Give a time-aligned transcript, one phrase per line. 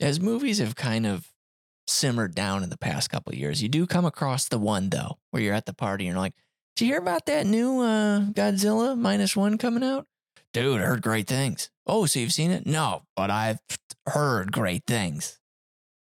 [0.00, 1.26] as movies have kind of
[1.86, 5.42] simmered down in the past couple years, you do come across the one though, where
[5.42, 6.34] you're at the party and you're like,
[6.74, 10.06] "Did you hear about that new uh, Godzilla minus one coming out?"
[10.52, 11.70] Dude, heard great things.
[11.86, 12.66] Oh, so you've seen it?
[12.66, 13.58] No, but I've
[14.06, 15.38] heard great things.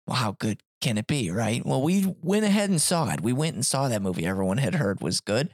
[0.07, 1.65] Well, how good can it be, right?
[1.65, 3.21] Well, we went ahead and saw it.
[3.21, 5.51] We went and saw that movie everyone had heard was good.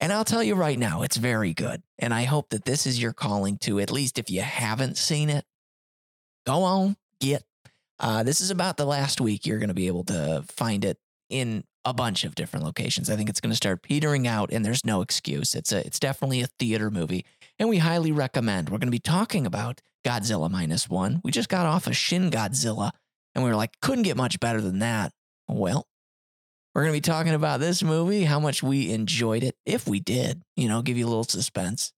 [0.00, 1.82] And I'll tell you right now, it's very good.
[1.98, 5.30] And I hope that this is your calling to, at least if you haven't seen
[5.30, 5.44] it,
[6.46, 7.44] go on, get.
[8.00, 10.96] Uh, this is about the last week you're going to be able to find it
[11.28, 13.10] in a bunch of different locations.
[13.10, 15.54] I think it's going to start petering out, and there's no excuse.
[15.54, 17.26] It's a, it's definitely a theater movie,
[17.58, 18.68] and we highly recommend.
[18.70, 21.20] We're going to be talking about Godzilla minus one.
[21.22, 22.92] We just got off of Shin Godzilla,
[23.34, 25.12] and we were like, couldn't get much better than that.
[25.46, 25.86] Well,
[26.74, 30.00] we're going to be talking about this movie, how much we enjoyed it, if we
[30.00, 31.92] did, you know, give you a little suspense.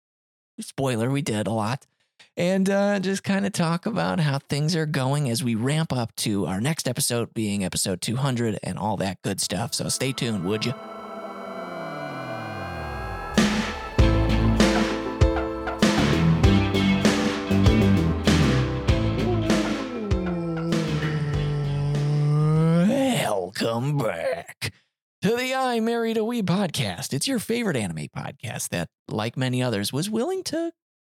[0.61, 1.87] Spoiler, we did a lot.
[2.37, 6.17] And uh, just kind of talk about how things are going as we ramp up
[6.17, 9.75] to our next episode being episode 200 and all that good stuff.
[9.75, 10.73] So stay tuned, would you?
[23.55, 24.73] Welcome back
[25.21, 27.12] to the I Married a Weeb podcast.
[27.12, 30.73] It's your favorite anime podcast that, like many others, was willing to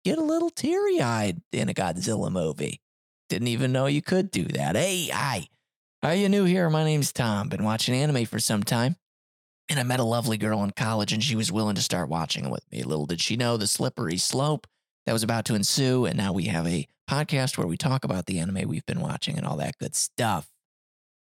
[0.06, 2.80] get a little teary eyed in a Godzilla movie.
[3.28, 4.76] Didn't even know you could do that.
[4.76, 5.48] Hey, hi.
[6.00, 6.70] Are you new here?
[6.70, 7.48] My name's Tom.
[7.48, 8.94] Been watching anime for some time.
[9.68, 12.50] And I met a lovely girl in college, and she was willing to start watching
[12.50, 12.84] with me.
[12.84, 14.68] Little did she know the slippery slope
[15.06, 16.04] that was about to ensue.
[16.04, 19.36] And now we have a podcast where we talk about the anime we've been watching
[19.36, 20.46] and all that good stuff.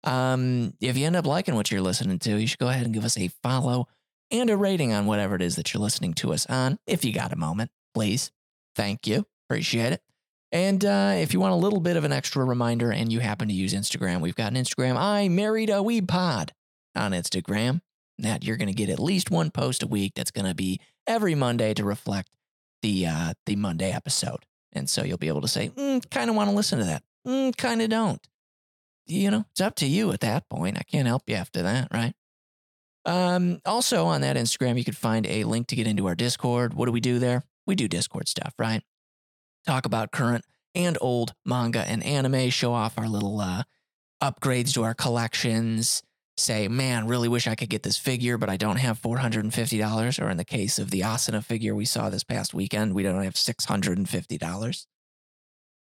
[0.04, 2.94] Um, if you end up liking what you're listening to, you should go ahead and
[2.94, 3.88] give us a follow
[4.32, 6.80] and a rating on whatever it is that you're listening to us on.
[6.88, 8.32] If you got a moment, please.
[8.76, 9.26] Thank you.
[9.48, 10.02] Appreciate it.
[10.52, 13.48] And uh, if you want a little bit of an extra reminder and you happen
[13.48, 14.98] to use Instagram, we've got an Instagram.
[14.98, 16.54] I married a weeb pod
[16.96, 17.82] on Instagram.
[18.20, 20.14] That you're going to get at least one post a week.
[20.16, 22.30] That's going to be every Monday to reflect
[22.84, 24.46] the uh, the Monday episode.
[24.72, 27.04] And so you'll be able to say, mm, kind of want to listen to that.
[27.28, 28.26] Mm, kind of don't
[29.06, 30.78] you know, it's up to you at that point.
[30.78, 32.14] I can't help you after that, right?
[33.06, 36.74] Um, also on that Instagram, you could find a link to get into our Discord.
[36.74, 37.44] What do we do there?
[37.66, 38.82] We do Discord stuff, right?
[39.66, 43.64] Talk about current and old manga and anime, show off our little uh,
[44.22, 46.02] upgrades to our collections.
[46.36, 50.22] Say, man, really wish I could get this figure, but I don't have $450.
[50.22, 53.24] Or in the case of the Asuna figure we saw this past weekend, we don't
[53.24, 54.86] have $650.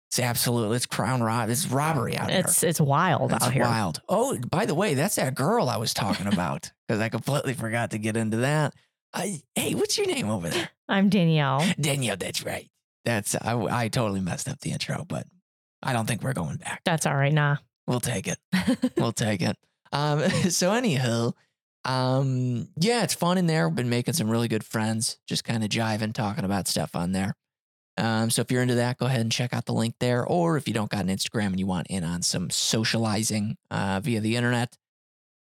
[0.09, 1.49] It's absolutely it's crown rob.
[1.49, 2.69] It's robbery out It's here.
[2.69, 3.63] it's wild It's out here.
[3.63, 4.01] wild.
[4.07, 7.91] Oh, by the way, that's that girl I was talking about because I completely forgot
[7.91, 8.73] to get into that.
[9.17, 10.69] I, hey, what's your name over there?
[10.87, 11.65] I'm Danielle.
[11.79, 12.17] Danielle.
[12.17, 12.69] That's right.
[13.03, 13.55] That's I.
[13.55, 15.25] I totally messed up the intro, but
[15.81, 16.81] I don't think we're going back.
[16.85, 17.33] That's all right.
[17.33, 17.57] Nah.
[17.87, 18.37] We'll take it.
[18.97, 19.57] We'll take it.
[19.91, 20.19] Um.
[20.49, 21.33] So anywho,
[21.83, 22.67] um.
[22.79, 23.67] Yeah, it's fun in there.
[23.67, 25.17] We've been making some really good friends.
[25.27, 27.35] Just kind of jiving, talking about stuff on there.
[27.97, 30.23] Um, so if you're into that, go ahead and check out the link there.
[30.23, 33.99] Or if you don't got an Instagram and you want in on some socializing uh,
[34.03, 34.77] via the internet,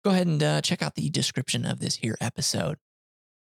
[0.03, 2.77] go ahead and uh, check out the description of this here episode.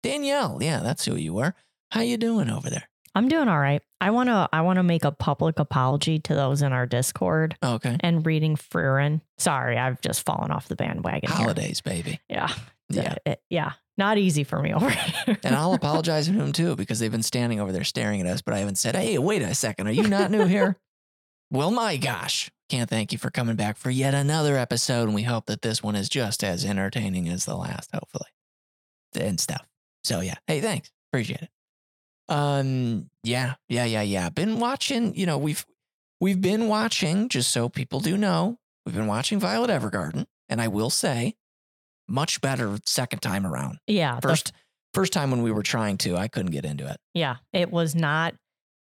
[0.06, 1.56] Danielle, yeah, that's who you are.
[1.92, 2.88] How you doing over there?
[3.16, 3.82] I'm doing all right.
[4.02, 7.56] I want to I want to make a public apology to those in our Discord
[7.62, 7.96] oh, Okay.
[8.02, 9.22] and reading Frieren.
[9.38, 11.30] Sorry, I've just fallen off the bandwagon.
[11.30, 11.38] here.
[11.38, 12.20] Holidays, baby.
[12.30, 12.54] Yeah.
[12.90, 13.16] Yeah.
[13.26, 13.72] It- yeah.
[13.98, 15.38] Not easy for me over here.
[15.44, 18.42] And I'll apologize to them too because they've been standing over there staring at us,
[18.42, 19.88] but I haven't said, hey, wait a second.
[19.88, 20.78] Are you not new here?
[21.50, 22.52] well, my gosh.
[22.70, 25.04] Can't thank you for coming back for yet another episode.
[25.04, 28.30] And we hope that this one is just as entertaining as the last, hopefully.
[29.16, 29.66] And stuff.
[30.06, 30.36] So yeah.
[30.48, 30.92] Hey, thanks.
[31.12, 31.50] Appreciate it.
[32.30, 34.30] Um, yeah, yeah, yeah, yeah.
[34.30, 35.66] Been watching, you know, we've
[36.22, 40.26] we've been watching, just so people do know, we've been watching Violet Evergarden.
[40.48, 41.36] And I will say,
[42.08, 43.80] much better second time around.
[43.88, 44.20] yeah.
[44.20, 44.52] First
[44.94, 46.98] first time when we were trying to, I couldn't get into it.
[47.16, 47.38] yeah.
[47.52, 48.36] It was not,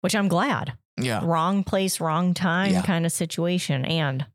[0.00, 0.74] which I'm glad.
[1.00, 1.20] Yeah.
[1.24, 2.82] Wrong place, wrong time Yeah.
[2.82, 3.84] kind of situation.
[3.84, 4.26] And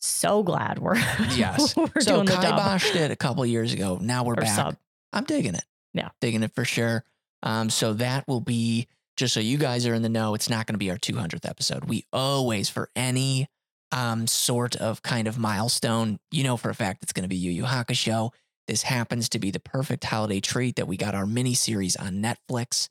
[0.00, 0.94] so glad we're,
[1.34, 1.76] Yes.
[1.76, 2.80] we're so doing the dub.
[2.92, 3.98] Did a couple years ago.
[4.00, 4.48] Now we're Or back.
[4.56, 4.76] sub.
[5.12, 5.64] I'm digging it.
[5.94, 6.10] Yeah.
[6.20, 7.04] Digging it for sure.
[7.42, 8.86] Um, so that will be
[9.16, 11.48] just so you guys are in the know, it's not going to be our 200th
[11.48, 11.84] episode.
[11.86, 13.48] We always, for any
[13.92, 17.36] um sort of kind of milestone, you know for a fact it's going to be
[17.36, 18.30] Yu Yu Hakusho.
[18.68, 22.22] This happens to be the perfect holiday treat that we got our mini series on
[22.22, 22.88] Netflix.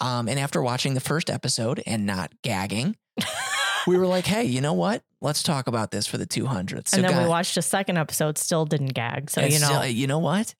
[0.00, 2.96] Um, and after watching the first episode and not gagging,
[3.86, 5.02] we were like, hey, you know what?
[5.22, 6.88] Let's talk about this for the 200th.
[6.88, 9.30] So and then guys- we watched a second episode, still didn't gag.
[9.30, 10.54] So, you know, still- you know what?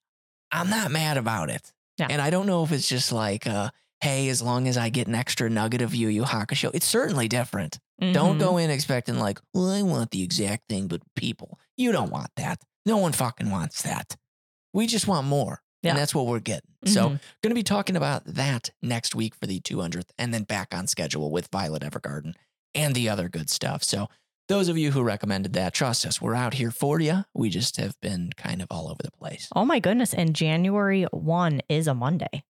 [0.54, 1.72] I'm not mad about it.
[1.98, 2.06] Yeah.
[2.10, 3.70] And I don't know if it's just like, uh,
[4.00, 7.28] hey, as long as I get an extra nugget of Yu Yu Hakusho, it's certainly
[7.28, 7.78] different.
[8.00, 8.40] Don't Mhm.
[8.40, 11.58] go in expecting like, well, I want the exact thing, but people.
[11.76, 12.60] You don't want that.
[12.84, 14.16] No one fucking wants that.
[14.72, 15.62] We just want more.
[15.82, 15.90] Yeah.
[15.90, 16.70] And that's what we're getting.
[16.86, 17.20] So Mhm.
[17.42, 20.86] going to be talking about that next week for the 200th and then back on
[20.86, 22.34] schedule with Violet Evergarden
[22.74, 23.84] and the other good stuff.
[23.84, 24.08] So
[24.48, 27.24] those of you who recommended that, trust us, we're out here for you.
[27.34, 29.48] We just have been kind of all over the place.
[29.54, 30.12] Oh my goodness.
[30.14, 32.44] And January 1 is a Monday.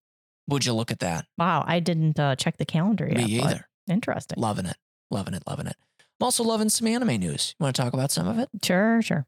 [0.48, 1.26] Would you look at that?
[1.38, 1.64] Wow.
[1.66, 3.16] I didn't uh, check the calendar yet.
[3.16, 3.68] Me either.
[3.88, 4.40] Interesting.
[4.40, 4.76] Loving it.
[5.10, 5.42] Loving it.
[5.46, 5.76] Loving it.
[6.20, 7.54] I'm also loving some anime news.
[7.58, 8.48] You want to talk about some of it?
[8.62, 9.26] Sure, sure.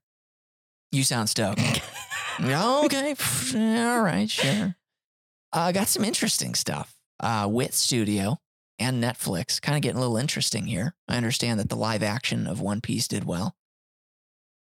[0.92, 1.60] You sound stoked.
[2.38, 3.14] Yeah, okay.
[3.54, 4.76] All right, sure.
[5.52, 6.94] I uh, got some interesting stuff.
[7.18, 8.38] Uh, Wit Studio
[8.78, 10.94] and Netflix kind of getting a little interesting here.
[11.08, 13.56] I understand that the live action of One Piece did well,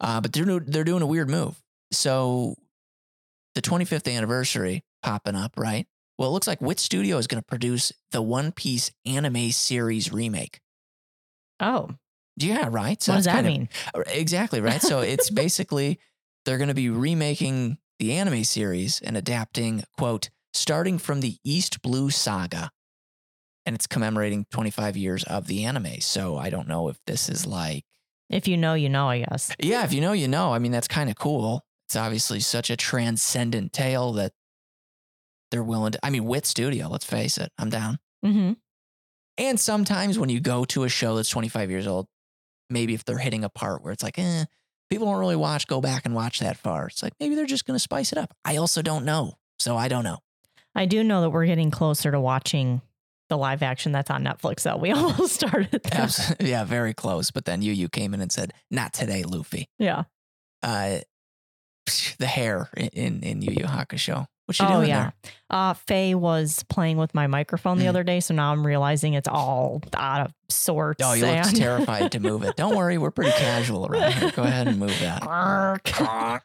[0.00, 1.60] uh, but they're they're doing a weird move.
[1.92, 2.54] So
[3.54, 5.86] the 25th anniversary popping up, right?
[6.18, 10.12] Well, it looks like Wit Studio is going to produce the One Piece anime series
[10.12, 10.60] remake.
[11.60, 11.90] Oh,
[12.36, 13.00] Yeah, right.
[13.02, 13.68] So what does that kind of- mean?
[14.08, 14.82] Exactly, right?
[14.82, 15.98] So it's basically
[16.44, 21.82] they're going to be remaking the anime series and adapting, quote, starting from the East
[21.82, 22.70] Blue saga.
[23.68, 26.00] And it's commemorating 25 years of the anime.
[26.00, 27.84] So I don't know if this is like,
[28.30, 29.52] If you know, you know, I guess.
[29.60, 30.54] yeah, if you know, you know.
[30.54, 31.66] I mean, that's kind of cool.
[31.86, 34.32] It's obviously such a transcendent tale that
[35.50, 35.98] they're willing to.
[36.02, 37.98] I mean, Wit Studio, let's face it, I'm down.
[38.24, 38.52] hmm
[39.36, 42.06] And sometimes when you go to a show that's 25 years old,
[42.70, 44.44] maybe if they're hitting a part where it's like, eh,
[44.88, 46.86] people don't really watch, go back and watch that far.
[46.86, 48.32] It's like maybe they're just going to spice it up.
[48.46, 49.34] I also don't know.
[49.58, 50.20] So I don't know.
[50.74, 52.80] I do know that we're getting closer to watching
[53.28, 54.76] the live action that's on Netflix, though.
[54.76, 56.36] We almost started that.
[56.40, 57.30] Yeah, very close.
[57.30, 59.68] But then you you came in and said, not today, Luffy.
[59.78, 60.04] Yeah.
[60.62, 60.98] Uh,
[62.18, 64.26] the hair in, in, Yu Yu Hakusho.
[64.46, 65.10] What you Oh, doing yeah.
[65.22, 65.32] there?
[65.50, 67.88] Uh, Faye was playing with my microphone the Mm.
[67.90, 68.20] other day.
[68.20, 71.02] So now I'm realizing it's all out of sorts.
[71.04, 72.56] Oh, you look and- terrified to move it.
[72.56, 74.30] Don't worry, we're pretty casual around here.
[74.32, 75.22] Go ahead and move that.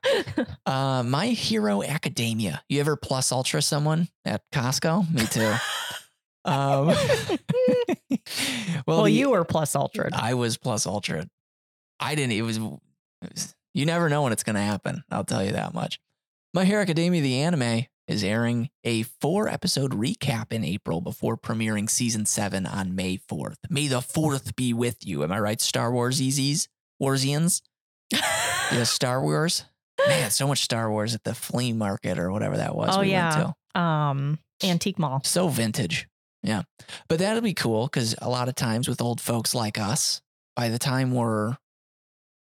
[0.65, 2.62] Uh, My Hero Academia.
[2.69, 5.12] You ever plus ultra someone at Costco?
[5.13, 5.53] Me too.
[6.45, 6.87] um,
[8.87, 10.09] well, the- you were plus ultra.
[10.13, 11.27] I was plus ultra.
[11.99, 12.33] I didn't.
[12.33, 12.63] It was, it
[13.21, 13.55] was.
[13.73, 15.03] You never know when it's going to happen.
[15.09, 15.99] I'll tell you that much.
[16.53, 21.89] My Hero Academia, the anime, is airing a four episode recap in April before premiering
[21.89, 23.55] season seven on May 4th.
[23.69, 25.23] May the 4th be with you.
[25.23, 26.67] Am I right, Star Wars EZs?
[27.01, 27.61] Warsians?
[28.11, 29.63] Yeah, Star Wars.
[30.07, 32.95] Man, so much Star Wars at the flea market or whatever that was.
[32.95, 33.35] Oh, we yeah.
[33.45, 33.79] Went to.
[33.81, 35.21] um, antique mall.
[35.23, 36.07] So vintage.
[36.43, 36.63] Yeah.
[37.07, 40.21] But that'll be cool because a lot of times with old folks like us,
[40.55, 41.57] by the time we're,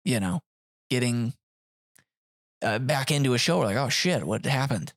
[0.04, 0.40] you know,
[0.90, 1.34] getting
[2.62, 4.92] uh, back into a show, we're like, oh shit, what happened?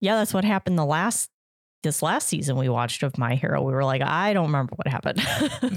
[0.00, 1.30] Yeah, that's what happened the last
[1.82, 3.62] this last season we watched of My Hero.
[3.62, 5.24] We were like, I don't remember what happened.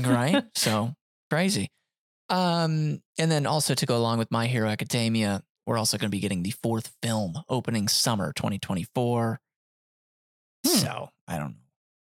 [0.08, 0.44] right?
[0.56, 0.94] so
[1.30, 1.70] crazy.
[2.30, 6.16] Um, and then also to go along with My Hero Academia, we're also going to
[6.16, 9.40] be getting the fourth film opening summer 2024.
[10.66, 10.76] Hmm.
[10.76, 11.69] So I don't know.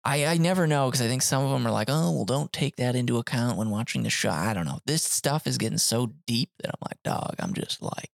[0.08, 2.54] I, I never know because I think some of them are like, oh, well, don't
[2.54, 4.30] take that into account when watching the show.
[4.30, 4.80] I don't know.
[4.86, 8.10] This stuff is getting so deep that I'm like, dog, I'm just like,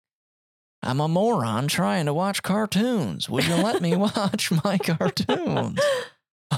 [0.83, 3.31] I'm a moron trying to watch cartoons.
[3.31, 5.81] Would you let me watch my cartoons?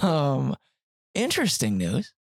[0.02, 0.56] Um,
[1.14, 2.12] interesting news.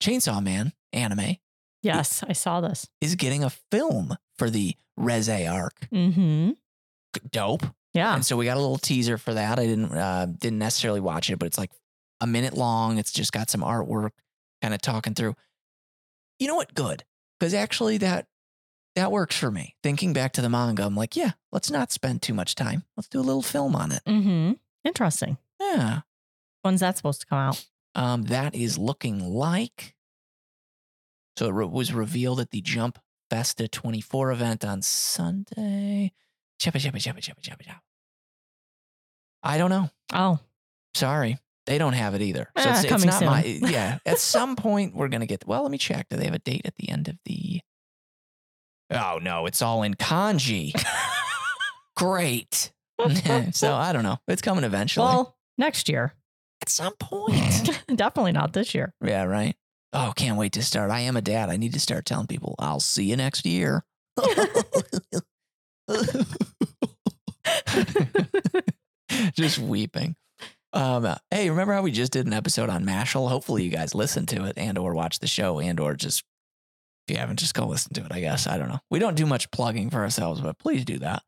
[0.00, 1.36] Chainsaw Man anime
[1.82, 2.86] yes, I saw this.
[3.00, 5.88] is getting a film for the Reze arc.
[5.92, 6.52] Mm-hmm.
[7.30, 7.64] Dope.
[7.94, 8.14] Yeah.
[8.14, 9.58] And so we got a little teaser for that.
[9.58, 11.70] I didn't uh, didn't necessarily watch it, but it's like
[12.20, 12.98] a minute long.
[12.98, 14.10] It's just got some artwork,
[14.62, 15.34] kind of talking through.
[16.38, 16.74] You know what?
[16.74, 17.04] Good,
[17.38, 18.26] because actually that
[18.96, 19.76] that works for me.
[19.82, 22.84] Thinking back to the manga, I'm like, yeah, let's not spend too much time.
[22.96, 24.02] Let's do a little film on it.
[24.06, 24.52] Mm-hmm.
[24.84, 25.38] Interesting.
[25.60, 26.00] Yeah.
[26.62, 27.64] When's that supposed to come out?
[27.94, 29.94] Um, that is looking like.
[31.36, 32.98] So it re- was revealed at the Jump
[33.30, 36.12] Festa 24 event on Sunday.
[36.60, 37.76] Chippa, chippa, chippa, chippa, chippa, chippa.
[39.42, 39.88] I don't know.
[40.12, 40.38] Oh,
[40.94, 41.38] Sorry.
[41.70, 42.50] They don't have it either.
[42.58, 43.44] So Ah, it's, it's not my.
[43.62, 43.98] Yeah.
[44.04, 45.46] At some point, we're going to get.
[45.46, 46.08] Well, let me check.
[46.10, 47.60] Do they have a date at the end of the.
[48.90, 49.46] Oh, no.
[49.46, 50.72] It's all in kanji.
[51.96, 52.72] Great.
[53.52, 54.18] so I don't know.
[54.26, 55.04] It's coming eventually.
[55.06, 56.14] well, next year.
[56.60, 57.70] at some point.
[57.94, 58.92] Definitely not this year.
[59.00, 59.54] Yeah, right.
[59.92, 60.90] Oh, can't wait to start.
[60.90, 61.50] I am a dad.
[61.50, 63.84] I need to start telling people, I'll see you next year.
[69.34, 70.16] just weeping.
[70.72, 73.28] Um, hey, remember how we just did an episode on Mashle?
[73.28, 76.22] Hopefully you guys listened to it and or watch the show and or just
[77.06, 78.46] if you haven't, just go listen to it, I guess.
[78.46, 78.78] I don't know.
[78.90, 81.22] We don't do much plugging for ourselves, but please do that.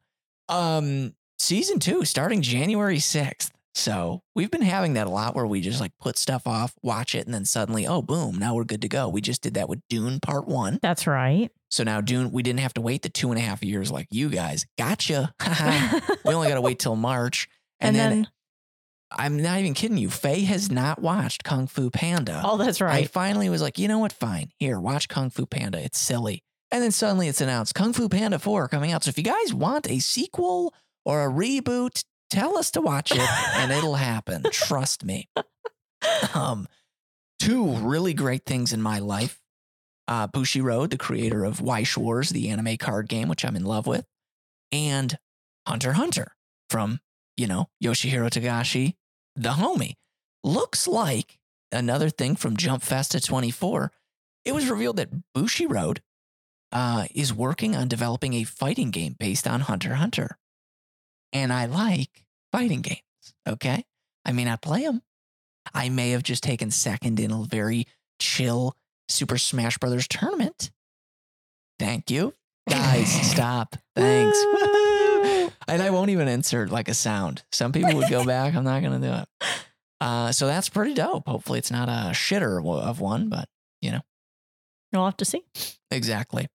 [0.49, 3.51] Um, season two starting January 6th.
[3.75, 7.15] So we've been having that a lot where we just like put stuff off, watch
[7.15, 9.09] it, and then suddenly, oh, boom, now we're good to go.
[9.09, 10.79] We just did that with Dune Part One.
[10.83, 11.51] That's right.
[11.71, 14.09] So now Dune, we didn't have to wait the two and a half years like
[14.11, 14.67] you guys.
[14.77, 15.33] Gotcha.
[16.25, 17.49] we only got to wait till March.
[17.81, 18.29] and, And, then, then,
[19.17, 20.11] I'm not even kidding you.
[20.11, 22.43] Faye has not watched Kung Fu Panda.
[22.45, 23.05] oh, that's right.
[23.05, 24.13] I finally was like, you know what?
[24.13, 24.53] Fine.
[24.59, 25.83] Here, watch Kung Fu Panda.
[25.83, 26.43] It's silly.
[26.71, 29.05] And then suddenly it's announced Kung Fu Panda 4 coming out.
[29.05, 30.73] So if you guys want a sequel
[31.05, 33.21] or a reboot, tell us to watch it
[33.57, 34.45] and it'll happen.
[34.51, 35.29] Trust me.
[36.35, 36.67] Um,
[37.39, 39.39] two really great things in my life.
[40.09, 43.87] Uh, Bushiroad, the creator of Weiss Schwarz, the anime card game, which I'm in love
[43.87, 44.05] with,
[44.73, 45.17] and
[45.67, 46.33] Hunter Hunter
[46.69, 46.99] from,
[47.37, 48.95] you know, Yoshihiro Togashi,
[49.37, 49.95] the homie.
[50.45, 51.39] Looks like
[51.71, 53.93] another thing from Jump Festa 24.
[54.45, 55.99] It was revealed that Bushiroad
[56.73, 60.39] uh, is working on developing a fighting game based on Hunter Hunter.
[61.33, 63.01] And I like fighting games,
[63.49, 63.85] okay?
[64.25, 65.03] I may not play them.
[65.73, 67.87] I may have just taken second in a very
[68.19, 68.77] chill
[69.09, 70.71] Super Smash Brothers tournament.
[71.79, 72.35] Thank you.
[72.69, 73.77] Guys, stop.
[73.95, 74.39] Thanks.
[75.69, 77.43] And I won't even insert like a sound.
[77.53, 78.55] Some people would go back.
[78.55, 79.29] I'm not going to do it.
[80.01, 81.27] Uh, so that's pretty dope.
[81.29, 83.49] Hopefully, it's not a shitter of one, but
[83.81, 84.01] you know,
[84.93, 85.43] we'll have to see.
[85.91, 86.49] exactly.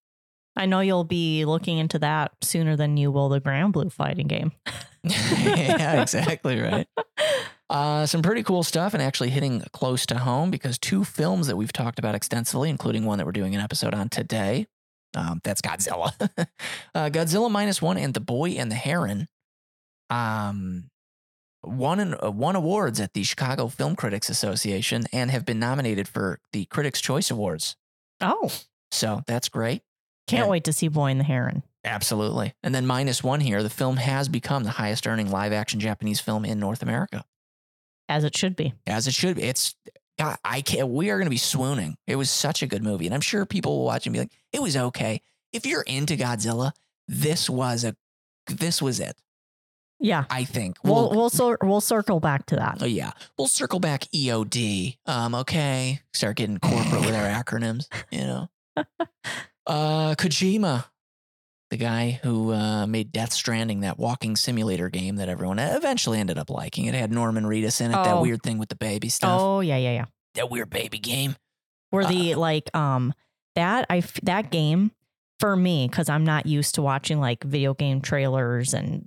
[0.56, 4.26] I know you'll be looking into that sooner than you will the Grand Blue fighting
[4.26, 4.50] game.
[5.04, 6.86] yeah, exactly right.
[7.70, 11.56] Uh, some pretty cool stuff and actually hitting close to home because two films that
[11.56, 14.66] we've talked about extensively, including one that we're doing an episode on today.
[15.18, 16.12] Um, that's Godzilla.
[16.94, 19.26] uh, Godzilla minus one and The Boy and the Heron.
[20.10, 20.90] Um,
[21.62, 26.08] won an, uh, won awards at the Chicago Film Critics Association and have been nominated
[26.08, 27.76] for the Critics' Choice Awards.
[28.20, 28.50] Oh,
[28.90, 29.82] So that's great.
[30.26, 30.50] can't Yeah.
[30.50, 31.62] wait to see Boy and the Heron.
[31.84, 32.54] Absolutely.
[32.62, 36.20] And then minus one here, the film has become the highest earning live action Japanese
[36.20, 37.24] film in North America.
[38.08, 38.72] As it should be.
[38.86, 39.42] as it should be.
[39.42, 39.74] It's
[40.18, 40.88] God, I can't.
[40.88, 41.96] We are going to be swooning.
[42.06, 44.32] It was such a good movie, and I'm sure people will watch and be like,
[44.52, 45.20] "It was okay."
[45.52, 46.72] If you're into Godzilla,
[47.06, 47.94] this was a,
[48.48, 49.16] this was it.
[50.00, 50.24] Yeah.
[50.30, 50.76] I think.
[50.84, 52.78] We'll we'll cir- we'll circle back to that.
[52.80, 54.96] oh yeah, we'll circle back EOD.
[55.06, 57.86] Um, okay, start getting corporate with our acronyms.
[58.10, 58.48] You know,
[59.66, 60.84] uh, Kojima,
[61.70, 66.38] the guy who uh, made Death Stranding, that walking simulator game that everyone eventually ended
[66.38, 66.86] up liking.
[66.86, 67.94] It had Norman Reedus in it.
[67.94, 68.22] That Oh.
[68.22, 69.40] weird thing with the baby stuff.
[69.40, 70.04] Oh yeah, yeah, yeah.
[70.34, 71.36] That weird baby game.
[71.90, 73.12] Where the like um
[73.54, 74.92] that I that game
[75.40, 79.04] for me because I'm not used to watching like video game trailers and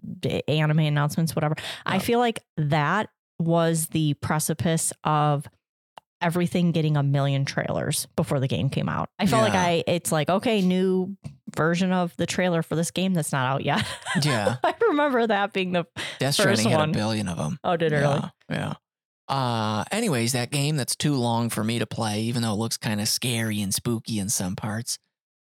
[0.48, 1.56] anime announcements, whatever.
[1.86, 5.48] I feel like that was the precipice of
[6.22, 9.10] everything getting a million trailers before the game came out.
[9.18, 11.18] I felt like I it's like okay, new
[11.56, 13.86] version of the trailer for this game that's not out yet.
[14.22, 14.58] Yeah.
[14.64, 15.86] I remember that being the
[16.20, 16.90] Death First Stranding had one.
[16.90, 17.60] a billion of them.
[17.64, 18.20] oh did it really?
[18.20, 18.30] Yeah.
[18.50, 18.74] Yeah.
[19.30, 22.76] Uh, anyways, that game that's too long for me to play, even though it looks
[22.76, 24.98] kind of scary and spooky in some parts.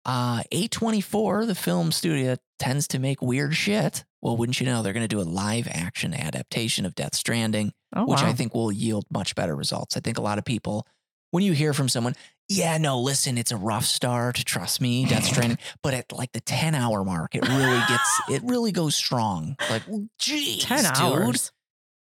[0.05, 4.03] Uh, A24, the film studio, tends to make weird shit.
[4.21, 7.71] Well, wouldn't you know, they're going to do a live action adaptation of Death Stranding,
[7.95, 8.27] Oh which wow.
[8.27, 9.95] I think will yield much better results.
[9.95, 10.85] I think a lot of people,
[11.31, 12.15] when you hear from someone,
[12.47, 14.35] yeah, no, listen, it's a rough start.
[14.37, 15.57] Trust me, Death Stranding.
[15.83, 19.55] but at like the 10 hour mark, it really gets, it really goes strong.
[19.69, 19.83] Like,
[20.17, 20.91] geez, ten dude.
[20.97, 21.51] hours.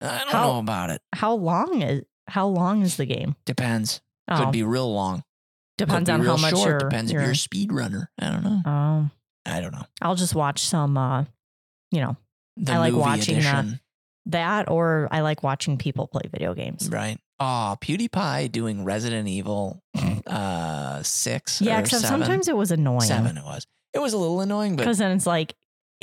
[0.01, 1.01] I don't How- know about it.
[1.15, 3.35] How long is how long is the game?
[3.45, 4.01] Depends.
[4.29, 5.23] Oh, Could be real long.
[5.79, 6.69] Depends on how much short.
[6.69, 6.79] you're.
[6.79, 8.11] Depends if you're- you're a speed runner.
[8.19, 8.63] I don't know.
[8.67, 9.11] Oh,
[9.47, 9.85] I don't know.
[10.03, 10.97] I'll just watch some.
[10.97, 11.25] uh
[11.93, 12.17] You know
[12.57, 13.67] The I like watching that.
[14.27, 16.89] that, or I like watching people play video games.
[16.91, 17.19] right?
[17.39, 19.83] Oh, PewDiePie doing Resident Evil
[20.27, 21.61] uh six.
[21.61, 22.21] Yeah, or except seven.
[22.21, 23.01] sometimes it was annoying.
[23.03, 23.37] seven.
[23.37, 23.67] It was.
[23.95, 25.55] It was a little annoying, but because then it's like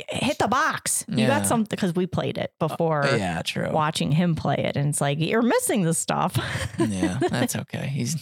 [0.08, 1.04] hit the box.
[1.08, 1.26] You Yeah.
[1.38, 3.04] got something because we played it before.
[3.16, 3.70] yeah, true.
[3.70, 6.36] Watching him play it, and it's like you're missing the stuff.
[6.78, 7.86] yeah, that's okay.
[7.88, 8.16] He's.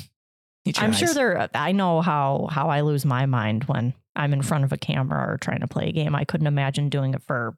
[0.65, 1.49] He I'm sure there.
[1.55, 5.33] I know how how I lose my mind when I'm in front of a camera
[5.33, 6.15] or trying to play a game.
[6.15, 7.57] I couldn't imagine doing it for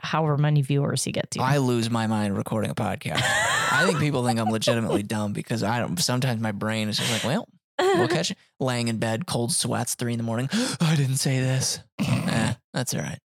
[0.00, 1.36] however many viewers he gets.
[1.36, 1.42] You.
[1.42, 3.20] I lose my mind recording a podcast.
[3.22, 5.98] I think people think I'm legitimately dumb because I don't.
[5.98, 8.38] Sometimes my brain is just like, well, we'll catch it.
[8.60, 10.48] Laying in bed, cold sweats, three in the morning.
[10.80, 11.80] I didn't say this.
[11.98, 13.18] eh, that's all right.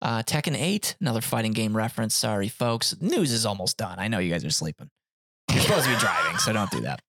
[0.00, 2.14] Uh, Tekken 8, another fighting game reference.
[2.14, 2.94] Sorry, folks.
[3.00, 3.98] News is almost done.
[3.98, 4.90] I know you guys are sleeping.
[5.50, 7.00] You're supposed to be driving, so don't do that.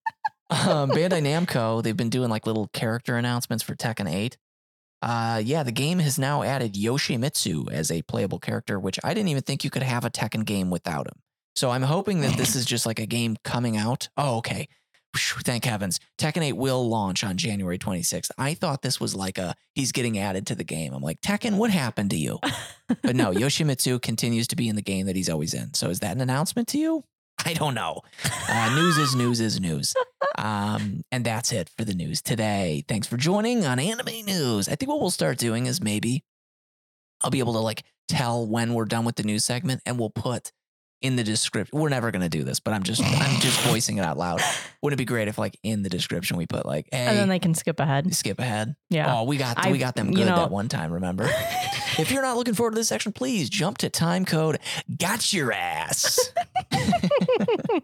[0.50, 4.36] Um, Bandai Namco, they've been doing like little character announcements for Tekken 8.
[5.02, 9.28] Uh, yeah, the game has now added Yoshimitsu as a playable character, which I didn't
[9.28, 11.20] even think you could have a Tekken game without him.
[11.56, 14.08] So I'm hoping that this is just like a game coming out.
[14.16, 14.68] Oh, okay.
[15.16, 15.98] Thank heavens.
[16.18, 18.30] Tekken 8 will launch on January 26th.
[18.38, 20.92] I thought this was like a he's getting added to the game.
[20.92, 22.38] I'm like, Tekken, what happened to you?
[23.02, 25.74] but no, Yoshimitsu continues to be in the game that he's always in.
[25.74, 27.04] So is that an announcement to you?
[27.46, 28.00] I don't know.
[28.48, 29.94] Uh, news is news is news.
[30.36, 32.84] Um, and that's it for the news today.
[32.88, 34.68] Thanks for joining on Anime News.
[34.68, 36.24] I think what we'll start doing is maybe
[37.22, 40.10] I'll be able to like tell when we're done with the news segment and we'll
[40.10, 40.52] put
[41.02, 41.78] in the description.
[41.78, 44.40] We're never gonna do this, but I'm just I'm just voicing it out loud.
[44.82, 47.28] Wouldn't it be great if like in the description we put like, hey, and then
[47.28, 48.14] they can skip ahead.
[48.14, 48.74] skip ahead.
[48.90, 49.18] Yeah.
[49.18, 51.28] Oh, we got we I've- got them you good know- that one time, remember?
[51.98, 54.58] If you're not looking forward to this section, please jump to time code
[54.98, 56.18] got your ass.
[56.70, 57.82] what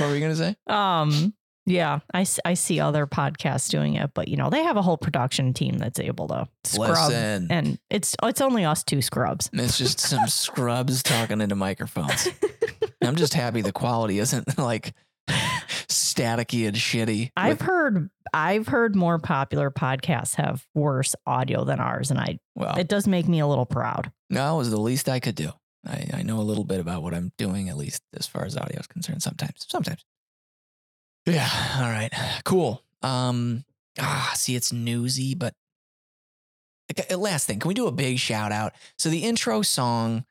[0.00, 0.56] were you gonna say?
[0.66, 1.32] um,
[1.66, 4.96] yeah, I, I see other podcasts doing it, but you know they have a whole
[4.96, 7.46] production team that's able to scrub, Listen.
[7.50, 9.48] and it's it's only us two scrubs.
[9.52, 12.28] It's just some scrubs talking into microphones.
[13.02, 14.92] I'm just happy the quality isn't like
[15.88, 17.30] staticky and shitty.
[17.36, 22.38] I've with- heard I've heard more popular podcasts have worse audio than ours, and I
[22.54, 24.10] well, it does make me a little proud.
[24.30, 25.50] no, it was the least I could do.
[25.86, 28.56] I, I know a little bit about what I'm doing, at least as far as
[28.56, 29.20] audio is concerned.
[29.22, 30.04] Sometimes, sometimes.
[31.26, 31.48] Yeah.
[31.76, 32.10] All right.
[32.44, 32.82] Cool.
[33.02, 33.64] Um.
[33.98, 35.54] Ah, see, it's newsy, but
[37.16, 38.72] last thing, can we do a big shout out?
[38.98, 40.24] So the intro song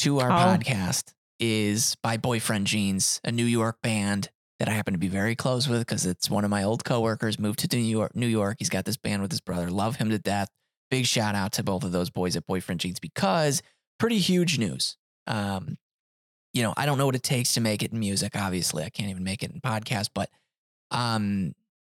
[0.00, 0.34] to our Oh.
[0.34, 5.34] podcast is by Boyfriend Genes, a New York band that I happen to be very
[5.34, 7.38] close with because it's one of my old coworkers.
[7.38, 8.14] Moved to New York.
[8.14, 8.56] New York.
[8.60, 9.70] He's got this band with his brother.
[9.70, 10.48] Love him to death.
[10.90, 13.62] Big shout out to both of those boys at Boyfriend Genes because
[13.98, 14.96] pretty huge news.
[15.26, 15.78] Um,
[16.54, 18.36] you know, I don't know what it takes to make it in music.
[18.36, 20.30] Obviously, I can't even make it in podcast, but
[20.90, 21.52] um,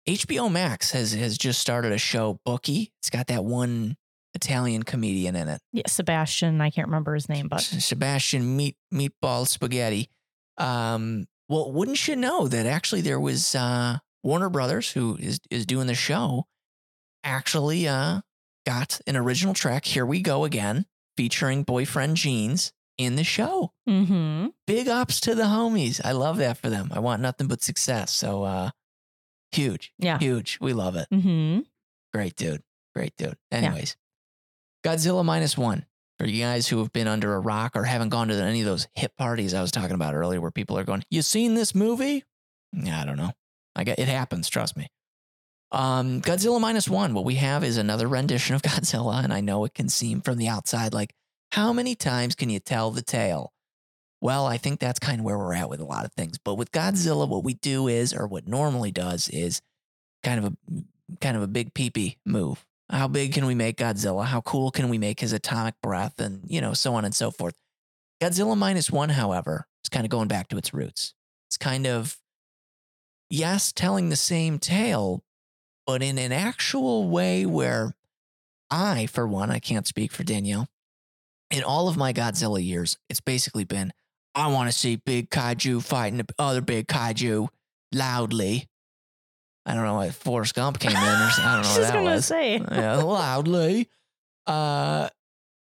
[0.08, 2.92] HBO Max has has just started a show, Bookie.
[3.00, 3.96] It's got that one
[4.34, 9.46] Italian comedian in it, Yeah, Sebastian, I can't remember his name, but Sebastian Meat Meatball
[9.46, 10.08] Spaghetti.
[10.56, 15.66] Um, well, wouldn't you know that actually there was uh, Warner Brothers, who is is
[15.66, 16.46] doing the show,
[17.25, 18.20] actually uh,
[18.64, 19.84] got an original track.
[19.84, 23.72] Here we go again, featuring boyfriend Genes in the show.
[23.86, 26.00] hmm Big ups to the homies.
[26.04, 26.90] I love that for them.
[26.92, 28.12] I want nothing but success.
[28.12, 28.70] So uh,
[29.52, 30.58] huge, yeah, huge.
[30.60, 31.06] We love it.
[31.12, 31.60] Mm-hmm.
[32.12, 32.62] Great dude.
[32.94, 33.36] Great dude.
[33.50, 33.96] Anyways,
[34.84, 35.86] Godzilla minus one.
[36.20, 38.66] For you guys who have been under a rock or haven't gone to any of
[38.66, 41.75] those hip parties I was talking about earlier where people are going, You seen this
[41.75, 42.23] movie?
[42.73, 43.32] Yeah, I don't know.
[43.75, 44.86] I get it happens, trust me.
[45.73, 47.14] Um, Godzilla minus one.
[47.14, 50.38] What we have is another rendition of Godzilla, and I know it can seem from
[50.38, 51.12] the outside like,
[51.52, 53.52] how many times can you tell the tale?
[54.21, 56.39] Well, I think that's kind of where we're at with a lot of things.
[56.39, 59.61] But with Godzilla, what we do is, or what normally does, is
[60.23, 60.83] kind of a
[61.21, 62.65] kind of a big peepee move.
[62.91, 64.25] How big can we make Godzilla?
[64.25, 66.21] How cool can we make his atomic breath?
[66.21, 67.54] And, you know, so on and so forth.
[68.21, 71.15] Godzilla minus one, however, is kind of going back to its roots.
[71.49, 72.17] It's kind of,
[73.30, 75.23] yes, telling the same tale,
[75.87, 77.95] but in an actual way where
[78.71, 80.69] I, for one, I can't speak for Danielle.
[81.54, 83.93] In all of my Godzilla years, it's basically been,
[84.34, 87.49] I want to see big kaiju fighting other big kaiju
[87.93, 88.67] loudly.
[89.67, 91.45] I don't know why Forrest Gump came in or something.
[91.45, 92.26] I don't know what that gonna was.
[92.26, 92.56] say.
[92.58, 93.88] Yeah, loudly.
[94.47, 95.08] Uh,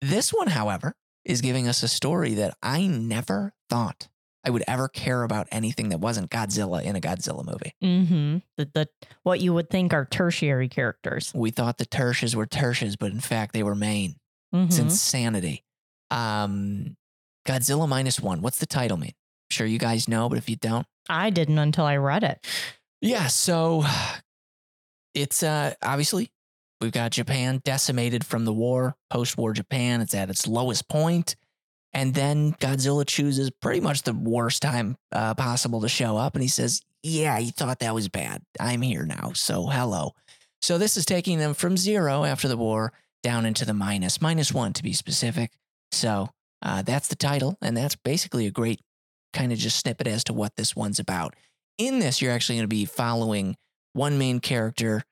[0.01, 0.93] this one, however,
[1.25, 4.07] is giving us a story that I never thought
[4.43, 7.73] I would ever care about anything that wasn't Godzilla in a Godzilla movie.
[7.83, 8.37] Mm-hmm.
[8.57, 8.89] The, the
[9.23, 11.31] what you would think are tertiary characters.
[11.35, 14.15] We thought the Tertius were Tertius, but in fact they were main.
[14.53, 14.83] It's Mhm.
[14.83, 15.63] insanity.
[16.11, 16.95] Um,
[17.47, 18.41] Godzilla minus one.
[18.41, 19.13] What's the title mean?
[19.49, 22.45] Sure, you guys know, but if you don't, I didn't until I read it.
[23.01, 23.83] Yeah, so
[25.13, 26.31] it's uh obviously
[26.81, 30.01] we've got Japan decimated from the war, post-war Japan.
[30.01, 31.35] It's at its lowest point,
[31.93, 36.41] and then Godzilla chooses pretty much the worst time uh, possible to show up, and
[36.41, 38.41] he says, "Yeah, you thought that was bad.
[38.59, 40.11] I'm here now, so hello."
[40.61, 42.91] So this is taking them from zero after the war
[43.23, 45.51] down into the minus, minus one to be specific.
[45.91, 46.29] So
[46.61, 48.81] uh, that's the title, and that's basically a great
[49.33, 51.35] kind of just snippet as to what this one's about
[51.77, 53.55] in this, you're actually going to be following
[53.93, 55.03] one main character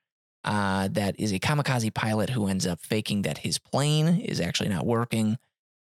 [0.44, 4.68] uh, that is a kamikaze pilot who ends up faking that his plane is actually
[4.68, 5.38] not working,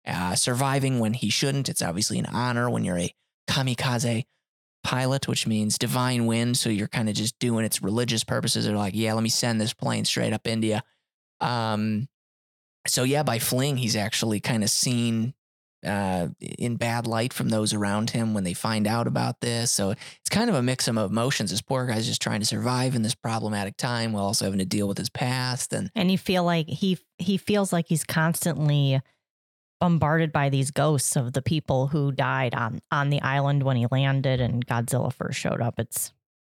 [0.07, 1.69] uh, surviving when he shouldn't.
[1.69, 3.15] It's obviously an honor when you're a
[3.49, 4.25] kamikaze
[4.83, 6.57] pilot, which means divine wind.
[6.57, 8.67] So you're kind of just doing its religious purposes.
[8.67, 10.83] They're like, yeah, let me send this plane straight up India.
[11.41, 12.09] Um,
[12.89, 15.35] so yeah, by fleeing, he's actually kind of seen
[15.87, 19.71] uh, in bad light from those around him when they find out about this.
[19.71, 21.51] So it's kind of a mix of emotions.
[21.51, 24.65] This poor guy's just trying to survive in this problematic time while also having to
[24.65, 25.73] deal with his past.
[25.73, 29.01] And and you feel like he he feels like he's constantly
[29.81, 33.87] bombarded by these ghosts of the people who died on on the island when he
[33.91, 35.79] landed and Godzilla first showed up.
[35.79, 36.13] It's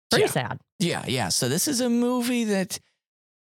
[0.10, 0.32] Pretty Yeah.
[0.32, 0.60] sad.
[0.80, 1.30] Yeah, yeah.
[1.30, 2.80] So this is a movie that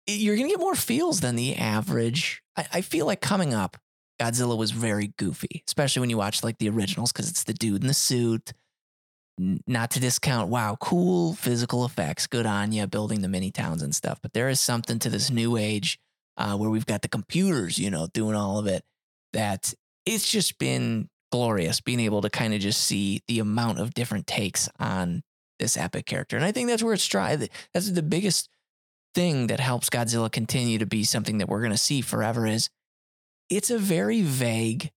[0.07, 2.43] you're gonna get more feels than the average.
[2.57, 3.77] I, I feel like coming up,
[4.21, 7.83] Godzilla was very goofy, especially when you watch like the originals because it's the dude
[7.83, 8.53] in the suit.
[9.41, 13.83] N- Not to discount, wow, cool physical effects, good on you, building the mini towns
[13.83, 14.19] and stuff.
[14.23, 15.99] But there is something to this new age
[16.37, 18.85] uh, where we've got the computers, you know, doing all of it.
[19.33, 19.73] That
[20.05, 24.27] it's just been glorious being able to kind of just see the amount of different
[24.27, 25.23] takes on
[25.59, 26.37] this epic character.
[26.37, 27.49] And I think that's where it's tried.
[27.73, 28.51] That's the biggest
[29.15, 32.71] thing that helps Godzilla continue to be something that we're going to see forever is
[33.49, 34.91] it's a very vague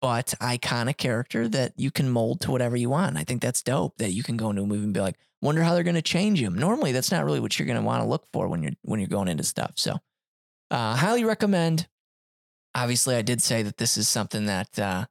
[0.00, 3.16] but iconic character that you can mold to whatever you want.
[3.16, 5.62] I think that's dope that you can go into a movie and be like, wonder
[5.62, 6.54] how they're going to change him.
[6.54, 9.00] Normally that's not really what you're going to want to look for when you're when
[9.00, 9.72] you're going into stuff.
[9.76, 9.98] So,
[10.70, 11.88] uh highly recommend.
[12.74, 15.06] Obviously, I did say that this is something that uh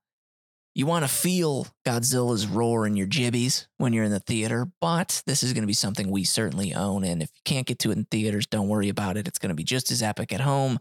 [0.79, 5.21] you want to feel Godzilla's roar in your jibbies when you're in the theater, but
[5.27, 7.03] this is going to be something we certainly own.
[7.03, 9.27] And if you can't get to it in theaters, don't worry about it.
[9.27, 10.79] It's going to be just as epic at home.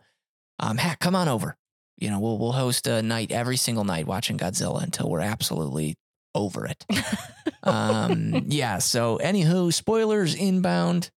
[0.60, 1.56] Um, heck, come on over.
[1.96, 5.96] You know, we'll we'll host a night every single night watching Godzilla until we're absolutely
[6.32, 6.86] over it.
[7.64, 8.78] um, yeah.
[8.78, 11.10] So, anywho, spoilers inbound.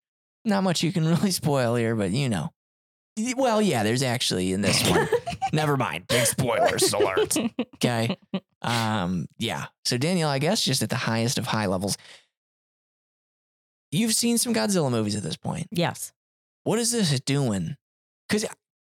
[0.44, 2.52] Not much you can really spoil here, but you know.
[3.37, 5.09] Well, yeah, there's actually in this one.
[5.52, 6.07] Never mind.
[6.09, 7.37] Big spoilers alert.
[7.76, 8.16] Okay.
[8.61, 9.66] Um, yeah.
[9.85, 11.96] So Daniel, I guess just at the highest of high levels,
[13.92, 15.68] you've seen some Godzilla movies at this point.
[15.70, 16.12] yes.
[16.64, 17.76] What is this doing?
[18.28, 18.44] Because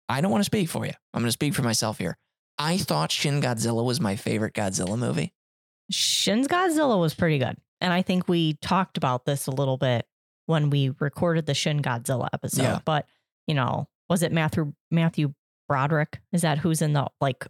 [0.08, 0.92] I don't want to speak for you.
[1.12, 2.16] I'm going to speak for myself here.
[2.58, 5.34] I thought Shin Godzilla was my favorite Godzilla movie.
[5.90, 7.56] Shin's Godzilla was pretty good.
[7.82, 10.06] And I think we talked about this a little bit
[10.46, 12.62] when we recorded the Shin Godzilla episode.
[12.62, 12.78] Yeah.
[12.84, 13.06] But,
[13.46, 15.32] you know, was it Matthew Matthew
[15.68, 16.20] Broderick?
[16.32, 17.46] Is that who's in the like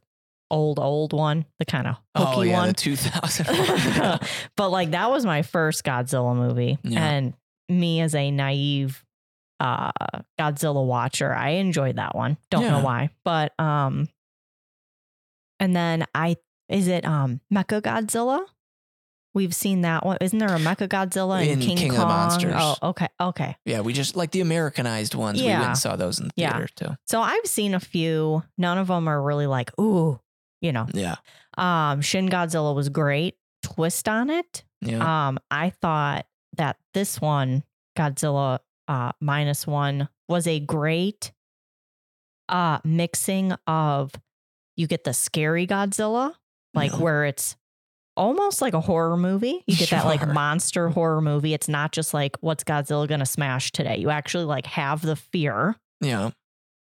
[0.50, 1.46] old, old one?
[1.58, 2.68] The kind of hooky oh yeah, one.
[2.68, 4.20] the 2000.
[4.56, 6.78] but like that was my first Godzilla movie.
[6.84, 7.04] Yeah.
[7.04, 7.34] And
[7.68, 9.04] me as a naive
[9.58, 9.90] uh
[10.38, 12.36] Godzilla watcher, I enjoyed that one.
[12.50, 12.70] Don't Yeah.
[12.72, 13.10] know why.
[13.24, 14.08] But um
[15.58, 16.36] and then I
[16.68, 18.44] is it um Mecha Godzilla?
[19.32, 20.18] We've seen that one.
[20.20, 22.08] Isn't there a Mecha Godzilla in, In King, King of the Kong?
[22.08, 22.54] Monsters.
[22.56, 23.06] Oh, okay.
[23.20, 23.56] Okay.
[23.64, 25.40] yeah, we just like the Americanized ones.
[25.40, 25.68] We went Yeah.
[25.68, 26.52] and saw those in the Yeah.
[26.52, 26.96] theater too.
[27.06, 28.42] So I've seen a few.
[28.58, 30.18] None of them are really like, ooh,
[30.60, 30.86] you know.
[30.92, 31.16] Yeah.
[31.56, 33.36] Um Shin Godzilla was great.
[33.62, 34.64] Twist on it.
[34.80, 35.28] Yeah.
[35.28, 37.62] Um, I thought that this one,
[37.96, 41.30] Godzilla uh, minus one, was a great
[42.48, 44.12] uh, mixing of
[44.76, 46.34] you get the scary Godzilla,
[46.74, 46.98] like Yeah.
[46.98, 47.56] where it's
[48.16, 49.62] almost like a horror movie.
[49.66, 51.54] You get that like monster horror movie.
[51.54, 53.96] It's not just like what's Godzilla gonna smash today.
[53.98, 56.30] You actually like have the fear yeah.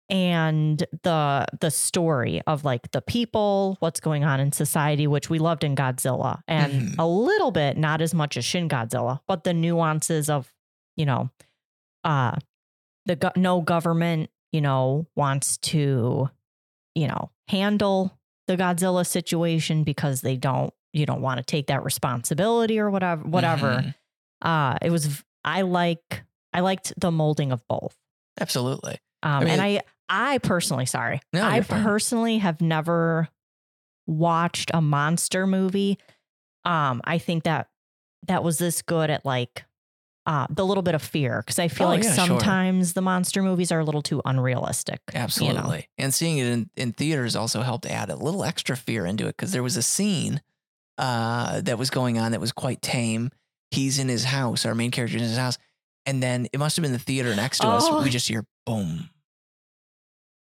[0.09, 5.39] and the the story of like the people, what's going on in society, which we
[5.39, 6.95] loved in Godzilla, and Mhm.
[6.99, 10.53] a little bit, not as much as Shin Godzilla, but the nuances of,
[10.95, 11.29] you know,
[12.03, 12.35] uh,
[13.05, 16.29] the go- no government, you know, wants to,
[16.95, 21.83] you know, handle the Godzilla situation because they don't, you don't want to take that
[21.83, 23.83] responsibility or whatever, whatever.
[23.83, 23.95] Mhm.
[24.41, 26.23] Uh, it was i like
[26.53, 27.95] I liked the molding of both.
[28.39, 28.97] Absolutely.
[29.23, 33.27] Um, mean, and I, I personally, sorry, No, I personally have never
[34.05, 35.97] watched a monster movie.
[36.65, 37.67] Um, I think that
[38.27, 39.65] that was this good at like
[40.25, 42.25] uh, the little bit of fear because I feel Oh, like yeah, sure.
[42.27, 44.99] sometimes the monster movies are a little too unrealistic.
[45.13, 45.87] Absolutely.
[45.97, 49.37] And seeing it in, in theaters also helped add a little extra fear into it
[49.37, 50.41] because there was a scene
[50.97, 53.29] uh, that was going on that was quite tame.
[53.71, 55.57] He's in his house, our main character is in his house.
[56.05, 57.83] And then it must have been the theater next to us.
[57.85, 58.01] Oh.
[58.01, 59.09] We just hear boom,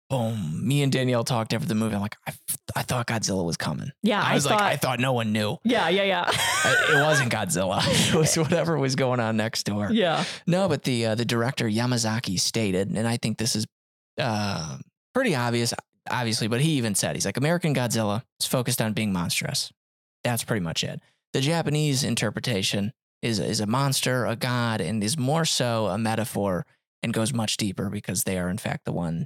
[0.10, 0.68] boom.
[0.68, 1.96] Me and Danielle talked after the movie.
[1.96, 2.34] I'm like, I,
[2.76, 3.92] I thought Godzilla was coming.
[4.02, 4.60] Yeah, I I was thought.
[4.60, 5.58] like, I thought no one knew.
[5.64, 6.26] yeah, yeah, yeah.
[6.32, 7.82] I- it wasn't Godzilla.
[8.14, 9.90] It was whatever was going on next door.
[9.92, 10.24] yeah.
[10.48, 13.66] No, but the uh, the director Yamazaki stated, and I think this is
[14.20, 14.78] uh,
[15.14, 15.74] pretty obvious,
[16.10, 19.72] obviously, but he even said he's like American Godzilla is focused on being monstrous.
[20.30, 21.02] That's pretty much it.
[21.34, 26.68] The Japanese interpretation is is a monster, a god, and is more so a metaphor
[27.02, 29.26] and goes much deeper because they are in fact the ones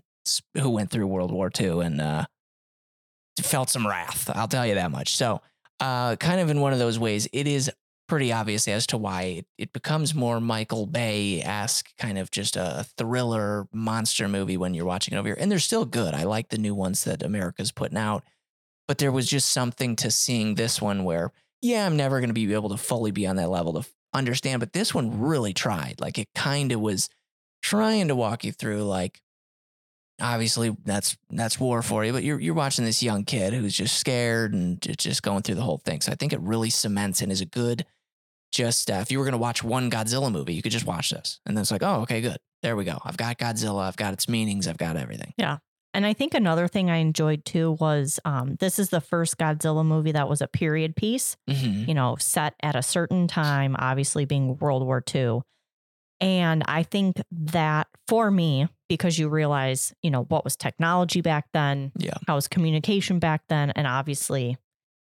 [0.58, 2.26] who went through World War II and uh,
[3.42, 4.30] felt some wrath.
[4.34, 5.18] I'll tell you that much.
[5.18, 5.42] So,
[5.82, 7.70] uh, kind of in one of those ways, it is
[8.08, 12.56] pretty obvious as to why it, it becomes more Michael Bay esque, kind of just
[12.56, 15.38] a thriller monster movie when you're watching it over here.
[15.38, 16.14] And they're still good.
[16.14, 18.24] I like the new ones that America's putting out,
[18.94, 21.32] but there was just something to seeing this one where,
[21.64, 24.60] yeah, I'm never going to be able to fully be on that level to understand,
[24.60, 25.96] but this one really tried.
[26.00, 27.10] Like it kind of was
[27.64, 29.20] trying to walk you through, like,
[30.22, 33.98] obviously that's that's war for you but you're you're watching this young kid who's just
[33.98, 37.32] scared and just going through the whole thing so i think it really cements and
[37.32, 37.84] is a good
[38.52, 41.10] just uh, if you were going to watch one Godzilla movie, you could just watch
[41.10, 41.40] this.
[41.44, 42.38] And then it's like, oh, okay, good.
[42.62, 43.00] There we go.
[43.04, 43.82] I've got Godzilla.
[43.88, 44.68] I've got its meanings.
[44.68, 45.34] I've got everything.
[45.94, 49.86] And I think another thing I enjoyed too was um, this is the first Godzilla
[49.86, 54.26] movie that was a period piece, hmm you know, set at a certain time, obviously
[54.26, 55.44] being World War II.
[56.20, 61.48] And I think that for me, because you realize, you know, what was technology back
[61.54, 62.18] then, Yeah.
[62.28, 64.58] how was communication back then, and obviously,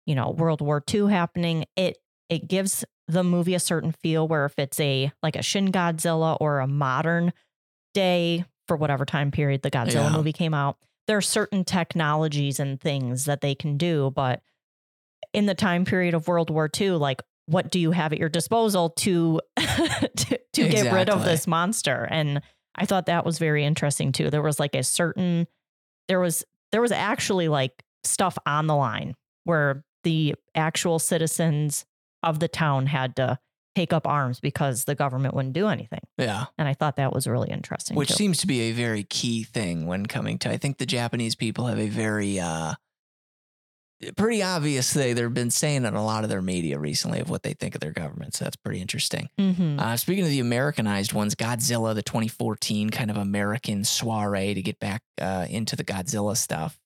[0.07, 4.45] you know, World War II happening, it it gives the movie a certain feel where
[4.45, 7.33] if it's a like a Shin Godzilla or a modern
[7.95, 10.17] day for whatever time period the Godzilla Yeah.
[10.17, 10.77] movie came out,
[11.07, 14.43] there are certain technologies and things that they can do, but
[15.33, 18.29] in the time period of World War II, like what do you have at your
[18.29, 22.07] disposal to to, to get rid of this monster?
[22.11, 22.43] And
[22.75, 24.31] I thought that was very interesting too.
[24.31, 25.47] There was like a certain
[26.09, 31.85] there was there was actually like stuff on the line where the actual citizens
[32.23, 33.39] of the town had to
[33.77, 36.01] take up arms because the government wouldn't do anything.
[36.17, 36.47] Yeah.
[36.57, 37.95] And I thought that was really interesting.
[37.95, 38.15] Which too.
[38.15, 41.67] seems to be a very key thing when coming to, I think the Japanese people
[41.67, 42.75] have a very, uh,
[44.17, 45.15] pretty obvious thing.
[45.15, 47.83] They've been saying in a lot of their media recently of what they think of
[47.83, 48.35] their government.
[48.35, 49.29] So that's pretty interesting.
[49.39, 49.79] Mhm.
[49.79, 54.81] Uh, speaking of the Americanized ones, Godzilla, the 2014 kind of American soiree to get
[54.81, 56.79] back uh, into the Godzilla stuff.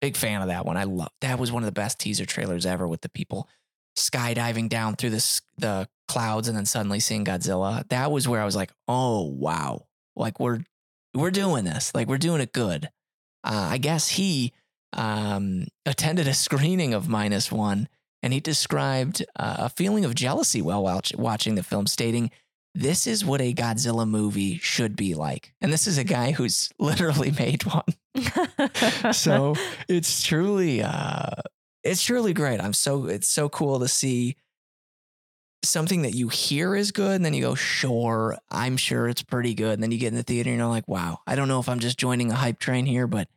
[0.00, 0.76] Big fan of that one.
[0.76, 3.48] I love that was one of the best teaser trailers ever with the people
[3.96, 7.86] skydiving down through the the clouds and then suddenly seeing Godzilla.
[7.88, 10.60] That was where I was like, oh wow, like we're
[11.14, 12.90] we're doing this, like we're doing it good.
[13.44, 14.52] Uh, I guess he
[14.92, 17.88] um, attended a screening of Minus One
[18.22, 22.30] and he described uh, a feeling of jealousy while watch- watching the film, stating,
[22.74, 25.52] This is what a Godzilla movie should be like.
[25.60, 27.84] And this is a guy who's literally made one.
[29.12, 29.56] So
[29.88, 31.30] it's truly, uh,
[31.84, 32.60] it's truly great.
[32.60, 34.36] I'm so, it's so cool to see
[35.64, 37.16] something that you hear is good.
[37.16, 39.74] And then you go, Sure, I'm sure it's pretty good.
[39.74, 41.68] And then you get in the theater and you're like, Wow, I don't know if
[41.68, 43.28] I'm just joining a hype train here, but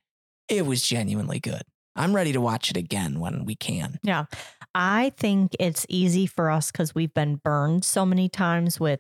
[0.49, 1.63] it was genuinely good.
[1.95, 3.99] I'm ready to watch it again when we can.
[4.03, 4.25] Yeah.
[4.73, 8.99] I think it's easy for us because we've been burned so many times with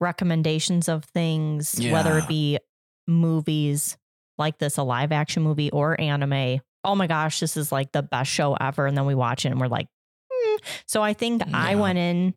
[0.00, 2.58] recommendations of things, whether it be
[3.08, 3.96] movies
[4.38, 6.60] like this, a live action movie or anime.
[6.86, 8.86] Oh my gosh, this is like the best show ever.
[8.86, 9.88] And then we watch it and we're like,
[10.32, 12.34] "Hmm." so I think I went in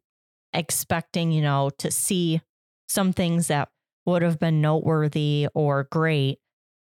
[0.54, 2.42] expecting, you know, to see
[2.88, 3.70] some things that
[4.06, 6.40] would have been noteworthy or great.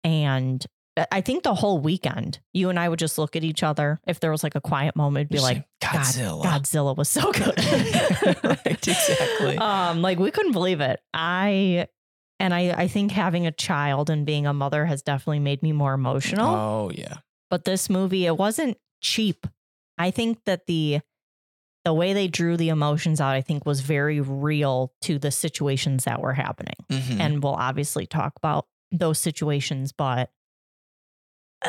[0.04, 0.64] And
[1.10, 4.00] I- think the whole weekend, you and I would just look at each other.
[4.06, 6.42] If there was like a quiet moment, be like, like, God- Godzilla.
[6.44, 7.54] Godzilla was so good.
[8.44, 9.56] Right, exactly.
[9.58, 11.00] Um, like we couldn't believe it.
[11.14, 11.86] I
[12.40, 15.72] and I I think having a child and being a mother has definitely made me
[15.72, 16.54] more emotional.
[16.54, 17.18] Oh yeah.
[17.52, 19.46] But this movie, it wasn't cheap.
[19.98, 21.00] I think that the
[21.84, 26.04] the way they drew the emotions out, I think, was very real to the situations
[26.04, 26.76] that were happening.
[26.90, 27.20] Mhm.
[27.20, 30.30] And we'll obviously talk about those situations, but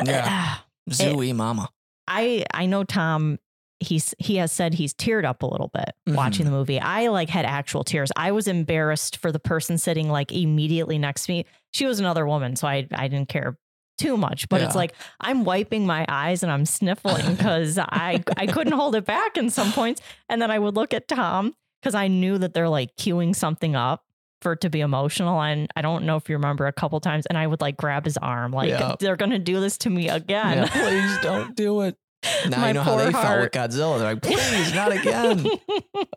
[0.06, 0.56] Yeah.
[0.90, 1.68] Zooey mama.
[2.08, 3.38] I I know Tom
[3.80, 6.14] he's he has said he's teared up a little bit Mhm.
[6.16, 6.80] watching the movie.
[6.80, 8.10] I like had actual tears.
[8.16, 11.44] I was embarrassed for the person sitting like immediately next to me.
[11.72, 13.58] She was another woman, so I I didn't care
[13.98, 14.48] too much.
[14.48, 18.94] But it's like I'm wiping my eyes and I'm sniffling because I I couldn't hold
[18.94, 20.00] it back in some points.
[20.28, 23.76] And then I would look at Tom because I knew that they're like queuing something
[23.76, 24.04] up
[24.42, 25.40] for it to be emotional.
[25.40, 28.04] And I don't know if you remember a couple times, and I would like grab
[28.04, 28.94] his arm, like Yeah.
[29.00, 30.58] they're gonna do this to me again.
[30.58, 31.96] Yeah, please don't do it.
[32.48, 33.52] Now My you know how they felt with.
[33.52, 33.98] Godzilla.
[33.98, 35.46] They're like, please, not again.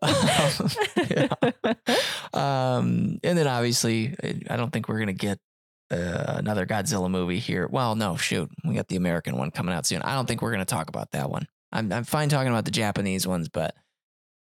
[2.34, 4.16] um, and then obviously,
[4.50, 5.40] I don't think we're gonna get
[5.92, 7.68] uh, another Godzilla movie here.
[7.68, 10.02] Well, no, shoot, we got the American one coming out soon.
[10.02, 11.48] I don't think we're gonna talk about that one.
[11.72, 13.76] I'm I'm fine talking about the Japanese ones, but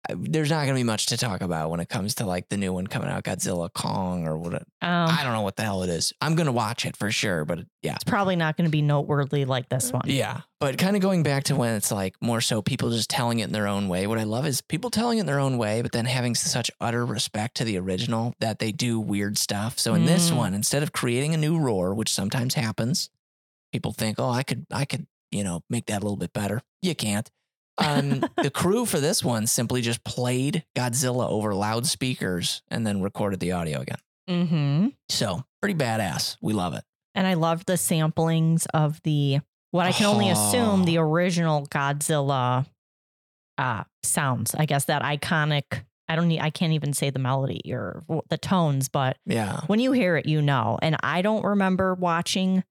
[0.08, 2.72] there's not gonna be much to talk about when it comes to like the new
[2.72, 4.54] one coming out, Godzilla Kong or what.
[4.54, 6.12] Um, I don't know what the hell it is.
[6.20, 9.44] I'm gonna watch it for sure, but yeah, it's probably not going to be noteworthy
[9.46, 10.02] like this one.
[10.06, 13.38] yeah, but kind of going back to when it's like more so people just telling
[13.38, 14.06] it in their own way.
[14.06, 16.70] What I love is people telling it in their own way, but then having such
[16.80, 19.78] utter respect to the original that they do weird stuff.
[19.78, 20.36] So in this Mm.
[20.36, 23.08] one, instead of creating a new roar, which sometimes happens,
[23.72, 26.62] people think, "Oh, I could, I could, you know, make that a little bit better."
[26.82, 27.30] You can't.
[27.78, 33.40] Um, the crew for this one simply just played Godzilla over loudspeakers and then recorded
[33.40, 33.98] the audio again.
[34.28, 34.88] Mm-hmm.
[35.08, 36.36] So pretty badass.
[36.40, 36.84] We love it.
[37.14, 39.40] And I loved the samplings of the
[39.72, 40.84] what I can only assume Oh.
[40.84, 42.66] the original Godzilla
[43.58, 44.54] uh, sounds.
[44.54, 45.82] I guess that iconic.
[46.08, 46.40] I don't need.
[46.40, 49.60] I can't even say the melody or the tones, but Yeah.
[49.68, 50.78] when you hear it, you know.
[50.82, 52.64] And I don't remember watching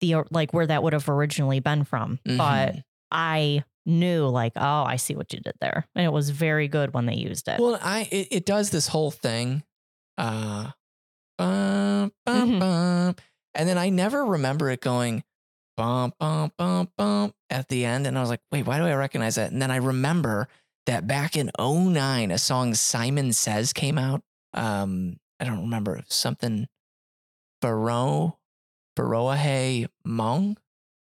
[0.00, 2.82] the like where that would have originally been from, but Mhm.
[3.12, 5.86] I knew like, oh, I see what you did there.
[5.94, 7.58] And it was very good when they used it.
[7.60, 9.62] Well, I it, it does this whole thing,
[10.18, 10.70] uh,
[11.38, 12.60] bum, bum, Mhm.
[12.60, 13.16] bum,
[13.54, 15.24] and then I never remember it going
[15.76, 18.94] bum bum bum bum at the end, and I was like, wait, why do I
[18.94, 19.50] recognize that?
[19.52, 20.46] And then I remember
[20.86, 24.22] that back in 09, a song Simon Says came out.
[24.54, 26.66] Um, I don't remember something.
[27.62, 28.38] Faro,
[28.96, 30.56] Pharoahe Mong.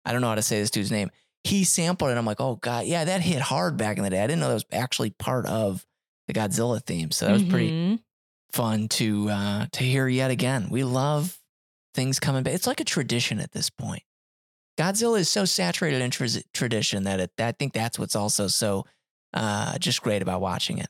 [0.05, 1.11] I don't know how to say this dude's name.
[1.45, 2.17] He sampled it.
[2.17, 4.23] I'm like, oh god, yeah, that hit hard back in the day.
[4.23, 5.85] I didn't know that was actually part of
[6.29, 7.11] the Godzilla theme.
[7.11, 8.01] So that was pretty Mhm.
[8.53, 10.69] fun to uh, to hear yet again.
[10.71, 11.39] We love
[11.95, 12.55] things coming back.
[12.55, 14.03] It's like a tradition at this point.
[14.79, 18.87] Godzilla is so saturated in tra- tradition that it, I think that's what's also so
[19.35, 20.89] uh, just great about watching it.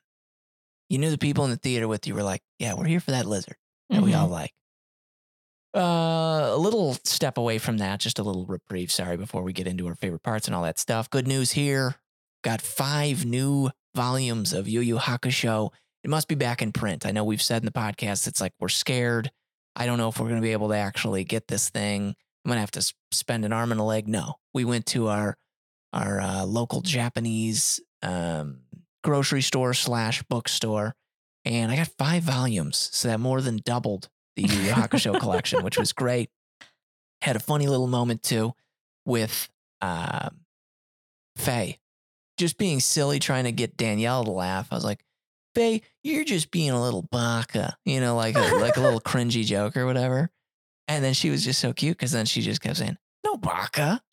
[0.88, 3.12] You knew the people in the theater with you were like, yeah, we're here for
[3.12, 3.56] that lizard
[3.90, 4.52] that we all like.
[5.74, 8.92] Uh, a little step away from that, just a little reprieve.
[8.92, 11.08] Sorry, before we get into our favorite parts and all that stuff.
[11.08, 11.96] Good news here.
[12.44, 15.70] Got five new volumes of Yu Yu Hakusho.
[16.04, 17.06] It must be back in print.
[17.06, 19.30] I know we've said in the podcast, it's like we're scared.
[19.74, 22.08] I don't know if we're going to be able to actually get this thing.
[22.44, 24.08] I'm going to have to spend an arm and a leg.
[24.08, 25.36] No, we went to our
[25.92, 28.60] our uh, local Japanese um,
[29.04, 30.94] grocery store slash bookstore,
[31.44, 35.62] and I got five volumes, so that more than doubled the Yu Yu Hakusho collection,
[35.62, 36.30] which was great.
[37.20, 38.54] Had a funny little moment too
[39.04, 39.48] with
[39.80, 40.40] um,
[41.36, 41.78] Faye,
[42.38, 44.68] just being silly, trying to get Danielle to laugh.
[44.70, 45.04] I was like,
[45.54, 49.44] Faye, you're just being a little baka, you know, like a, like a little cringy
[49.44, 50.30] joke or whatever.
[50.88, 54.02] And then she was just so cute because then she just kept saying, "No baka."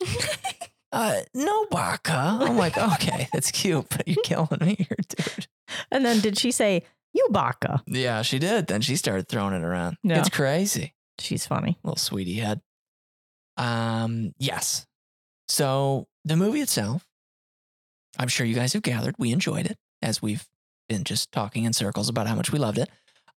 [0.92, 2.38] Uh, no baka.
[2.40, 5.46] I'm like, okay, that's cute, but you're killing me here, dude.
[5.92, 7.82] And then did she say, you baka?
[7.86, 8.66] Yeah, she did.
[8.66, 9.96] Then she started throwing it around.
[10.02, 10.18] Yeah.
[10.20, 10.94] It's crazy.
[11.18, 11.78] She's funny.
[11.82, 12.60] Little sweetie head.
[13.56, 14.86] Um, yes.
[15.48, 17.06] So the movie itself,
[18.18, 20.46] I'm sure you guys have gathered, we enjoyed it as we've
[20.88, 22.88] been just talking in circles about how much we loved it.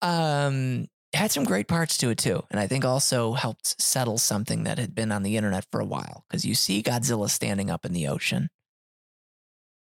[0.02, 4.18] Um, it had some great parts to it too, and I think also helped settle
[4.18, 6.26] something that had been on the internet for a while.
[6.28, 8.50] Because you see Godzilla standing up in the ocean,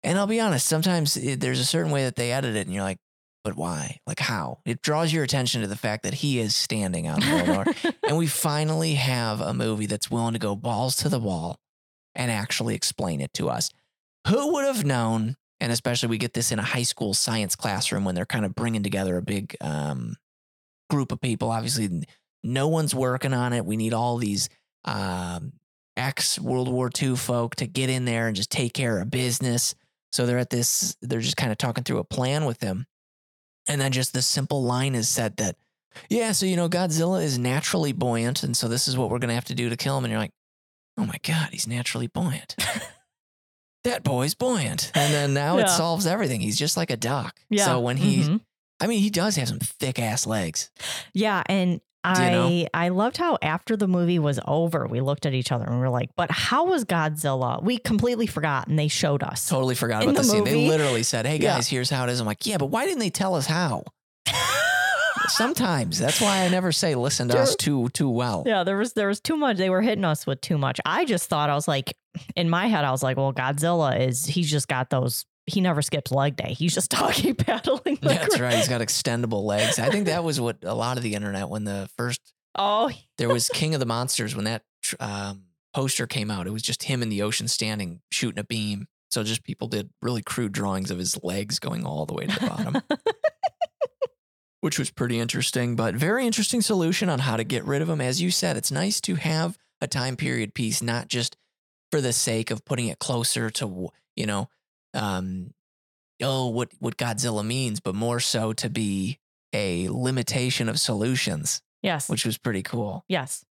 [0.02, 2.74] and I'll be honest, sometimes it, there's a certain way that they edit it, and
[2.74, 2.98] you're like,
[3.42, 3.98] but why?
[4.06, 4.58] Like how?
[4.64, 7.92] It draws your attention to the fact that he is standing the middle.
[8.08, 11.60] And we finally have a movie that's willing to go balls to the wall
[12.14, 13.70] and actually explain it to us.
[14.26, 15.36] Who would have known?
[15.60, 18.54] And especially we get this in a high school science classroom when they're kind of
[18.54, 20.16] bringing together a big um,
[20.88, 21.50] group of people.
[21.50, 22.04] Obviously,
[22.42, 23.64] no one's working on it.
[23.64, 24.48] We need all these
[24.84, 25.52] um,
[25.96, 29.74] ex World War II folk to get in there and just take care of business.
[30.12, 32.86] So they're at this, they're just kind of talking through a plan with him.
[33.70, 35.56] And then just the simple line is said that,
[36.08, 38.42] yeah, so, you know, Godzilla is naturally buoyant.
[38.42, 40.04] And so this is what we're going to have to do to kill him.
[40.04, 40.32] And you're like,
[40.98, 42.56] oh my God, he's naturally buoyant.
[43.84, 44.90] that boy's buoyant.
[44.94, 45.64] And then now Yeah.
[45.64, 46.40] it solves everything.
[46.40, 47.40] He's just like a duck.
[47.48, 47.64] Yeah.
[47.64, 48.40] So when he, Mhm.
[48.80, 50.70] I mean, he does have some thick ass legs.
[51.14, 52.46] Yeah, and you know?
[52.46, 55.74] I I loved how after the movie was over, we looked at each other and
[55.74, 59.46] we were like, "But how was Godzilla?" We completely forgot, and they showed us.
[59.48, 60.44] Totally forgot about the, the scene.
[60.44, 61.56] They literally said, hey Yeah.
[61.56, 62.18] guys, here's how it is.
[62.20, 63.84] I'm like, yeah, but why didn't they tell us how?
[65.28, 68.42] Sometimes that's why I never say listen to us too too well.
[68.46, 69.58] yeah, there was there was too much.
[69.58, 70.80] They were hitting us with too much.
[70.84, 71.94] I just thought I was like,
[72.34, 75.26] in my head, I was like, "Well, Godzilla is he's just got those.
[75.46, 76.54] He never skips leg day.
[76.54, 78.54] He's just doggy paddling." the That's right.
[78.54, 79.78] He's got extendable legs.
[79.78, 82.20] I think that was what a lot of the internet when the first
[82.56, 84.62] Oh, there was King of the Monsters when that
[84.98, 86.46] um, poster came out.
[86.46, 88.86] It was just him in the ocean standing shooting a beam.
[89.10, 92.38] So just people did really crude drawings of his legs going all the way to
[92.38, 92.82] the bottom,
[94.60, 95.74] which was pretty interesting.
[95.74, 98.00] But very interesting solution on how to get rid of him.
[98.00, 101.36] As you said, it's nice to have a time period piece, not just
[101.90, 104.48] for the sake of putting it closer to you know,
[104.94, 105.52] um,
[106.22, 109.18] oh what what Godzilla means, but more so to be
[109.52, 113.04] a limitation of solutions, yes, which was pretty cool.
[113.08, 113.44] yes.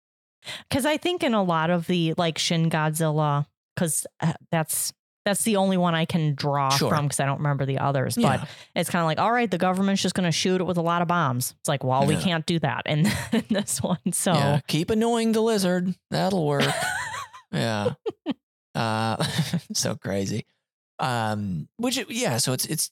[0.69, 4.93] Because I think in a lot of the like Shin Godzilla, because uh, that's
[5.25, 6.89] that's the only one I can draw Sure.
[6.89, 8.15] from because I don't remember the others.
[8.17, 8.37] Yeah.
[8.37, 10.77] But it's kind of like, all right, the government's just going to shoot it with
[10.77, 11.53] a lot of bombs.
[11.59, 13.99] It's like, well, we can't do that in, in this one.
[14.13, 15.93] So Yeah, keep annoying the lizard.
[16.09, 16.63] That'll work.
[17.51, 17.93] yeah.
[18.73, 19.23] Uh,
[19.73, 20.45] so crazy.
[20.99, 22.91] Um, which yeah, so it's it's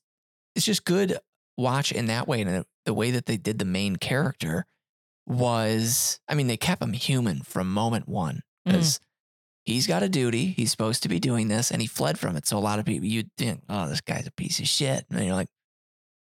[0.55, 1.17] it's just good
[1.57, 4.65] watch in that way, and the- way that they did the main character
[5.25, 8.71] was, I mean, they kept him human from moment one Mm.
[8.71, 8.99] because
[9.65, 10.47] he's got a duty.
[10.47, 12.47] He's supposed to be doing this, and he fled from it.
[12.47, 15.23] So a lot of people, you think, oh, this guy's a piece of shit, and
[15.25, 15.49] you're like,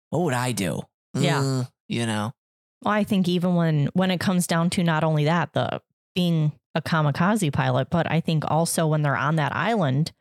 [0.09, 0.81] what would I do?
[1.13, 1.39] Yeah.
[1.41, 2.33] Uh, you know.
[2.83, 5.81] Well, I think even when when it comes down to not only that, the
[6.15, 10.11] being a kamikaze pilot, but I think also when they're on that island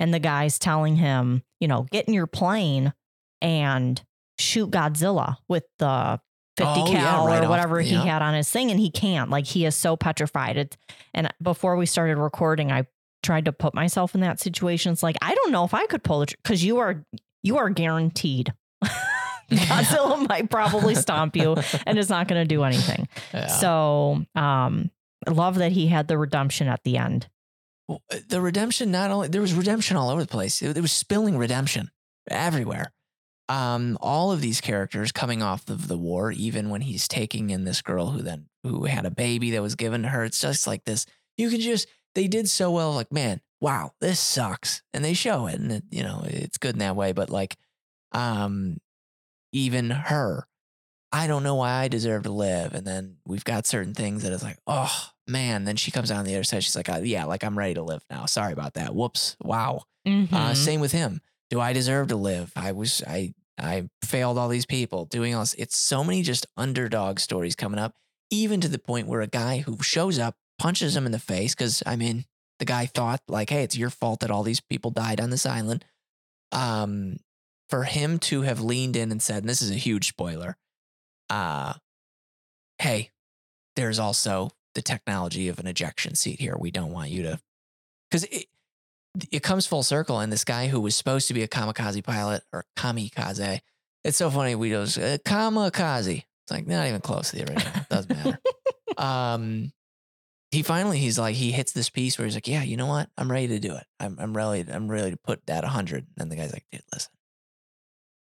[0.00, 2.92] and the guy's telling him, you know, get in your plane
[3.40, 4.02] and
[4.38, 6.20] shoot Godzilla with the
[6.56, 8.02] 50 Oh, yeah, cal right or off- whatever he yeah.
[8.04, 9.30] had on his thing, and he can't.
[9.30, 10.56] Like he is so petrified.
[10.56, 10.76] It,
[11.14, 12.86] and before we started recording, I
[13.22, 14.92] tried to put myself in that situation.
[14.92, 17.04] It's like I don't know if I could pull it because you are
[17.42, 18.52] you are guaranteed.
[19.50, 23.08] Godzilla might probably stomp you and it's not going to do anything.
[23.34, 23.46] Yeah.
[23.48, 24.90] So, um,
[25.26, 27.28] I love that he had the redemption at the end.
[28.28, 30.62] The redemption not only there was redemption all over the place.
[30.62, 31.90] It, was spilling redemption
[32.28, 32.92] everywhere.
[33.48, 37.64] Um, all of these characters coming off of the war, even when he's taking in
[37.64, 40.66] this girl who then who had a baby that was given to her, it's just
[40.66, 41.06] like this.
[41.36, 42.92] You can just they did so well.
[42.92, 46.74] Like man, wow, this sucks, and they show it, and it, you know it's good
[46.74, 47.12] in that way.
[47.12, 47.56] But like,
[48.12, 48.78] um,
[49.52, 50.46] even her,
[51.12, 52.72] I don't know why I deserve to live.
[52.74, 55.64] And then we've got certain things that it's like, oh man.
[55.64, 56.62] Then she comes out on the other side.
[56.64, 58.26] She's like, uh, yeah, like I'm ready to live now.
[58.26, 58.94] Sorry about that.
[58.94, 59.36] Whoops.
[59.40, 59.84] Wow.
[60.06, 60.56] Uh, Mhm.
[60.56, 61.20] same with him.
[61.50, 62.52] Do I deserve to live?
[62.56, 65.54] I was, I, I failed all these people doing all this.
[65.54, 67.94] It's so many just underdog stories coming up,
[68.30, 71.54] even to the point where a guy who shows up punches him in the face.
[71.54, 72.24] Cause I mean,
[72.58, 75.46] the guy thought like, hey, it's your fault that all these people died on this
[75.46, 75.84] island.
[76.52, 77.16] Um,
[77.68, 80.56] for him to have leaned in and said, and this is a huge spoiler,
[81.28, 81.74] uh,
[82.78, 83.10] hey,
[83.76, 86.56] there's also the technology of an ejection seat here.
[86.58, 87.40] We don't want you to,
[88.10, 88.46] because it,
[89.30, 90.20] it comes full circle.
[90.20, 93.60] And this guy who was supposed to be a kamikaze pilot or kamikaze,
[94.04, 94.54] it's so funny.
[94.54, 96.18] We goes uh, kamikaze.
[96.18, 97.72] It's like not even close to the original.
[97.76, 98.38] It doesn't matter.
[98.98, 99.72] um,
[100.50, 103.08] he finally he's like he hits this piece where he's like, yeah, you know what?
[103.16, 103.84] I'm ready to do it.
[104.00, 104.70] I'm I'm ready.
[104.70, 106.06] I'm ready to put that hundred.
[106.18, 107.12] And the guy's like, dude, listen,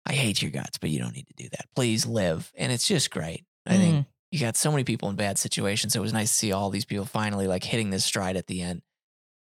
[0.05, 1.65] I hate your guts, but you don't need to do that.
[1.75, 2.51] Please live.
[2.55, 3.45] And it's just great.
[3.65, 4.05] I think Mm.
[4.34, 5.93] You got so many people in bad situations.
[5.93, 8.47] So it was nice to see all these people finally like hitting this stride at
[8.47, 8.81] the end.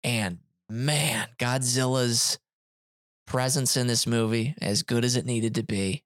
[0.04, 2.40] And man, Godzilla's
[3.28, 6.04] presence in this movie, as good as it needed to be,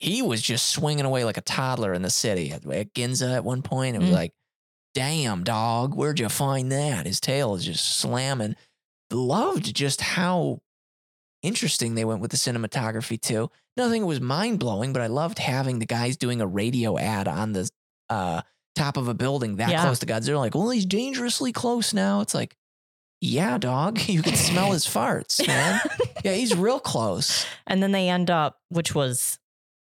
[0.00, 2.52] he was just swinging away like a toddler in the city.
[2.52, 2.62] At
[2.92, 4.12] Ginza at one point, it was Mm.
[4.14, 4.34] like,
[4.92, 7.06] damn, dog, where'd you find that?
[7.06, 8.54] His tail is just slamming.
[9.10, 10.60] Loved just how
[11.42, 13.50] interesting they went with the cinematography too.
[13.78, 17.52] Nothing was mind blowing, but I loved having the guys doing a radio ad on
[17.52, 17.70] the
[18.10, 18.42] uh,
[18.74, 19.82] top of a building that Yeah.
[19.82, 20.38] close to Godzilla.
[20.38, 22.20] Like, well, he's dangerously close now.
[22.20, 22.56] It's like,
[23.20, 25.80] yeah, dog, you can smell his farts, man.
[26.24, 27.44] yeah, he's real close.
[27.66, 29.38] and then they end up, which was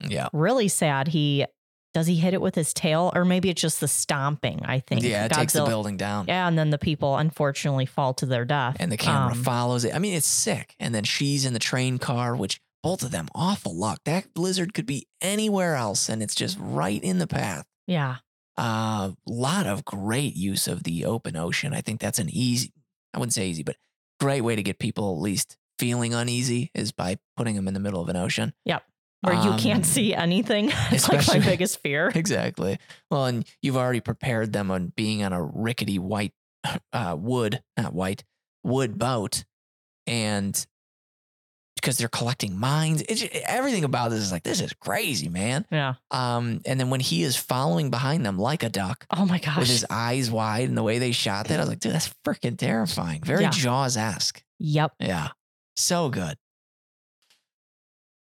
[0.07, 0.29] Yeah.
[0.33, 1.07] really sad.
[1.09, 1.45] He
[1.93, 4.61] does he hit it with his tail, or maybe it's just the stomping.
[4.65, 5.01] I think.
[5.01, 6.25] Yeah, it takes the building down.
[6.27, 8.75] Yeah, and then the people unfortunately fall to their death.
[8.81, 9.95] And the camera Um, follows it.
[9.95, 10.75] I mean, it's sick.
[10.77, 14.01] And then she's in the train car, which both of them awful luck.
[14.03, 17.65] That blizzard could be anywhere else, and it's just right in the path.
[17.87, 18.17] Yeah,
[18.57, 21.73] A uh, lot of great use of the open ocean.
[21.73, 22.71] I think that's an easy,
[23.13, 23.75] I wouldn't say easy, but
[24.19, 27.79] great way to get people at least feeling uneasy is by putting them in the
[27.79, 28.53] middle of an ocean.
[28.65, 28.83] Yep.
[29.21, 30.71] Where you Um, can't see anything.
[30.91, 32.11] it's like my biggest fear.
[32.15, 32.77] Exactly.
[33.11, 36.33] Well, and you've already prepared them on being on a rickety white
[36.93, 38.23] uh, wood, not white,
[38.63, 39.43] wood boat.
[40.07, 40.65] And
[41.85, 45.65] because they're collecting mines, it's, everything about this is like, this is crazy, man.
[45.71, 45.93] Yeah.
[46.09, 49.57] Um, and then when he is following behind them like a duck Oh my gosh.
[49.57, 52.11] with his eyes wide and the way they shot that, I was like, dude, that's
[52.25, 53.21] freaking terrifying.
[53.23, 53.51] Very Yeah.
[53.51, 54.41] Jaws esque.
[54.57, 54.93] yep.
[54.99, 55.27] Yeah.
[55.77, 56.37] So good.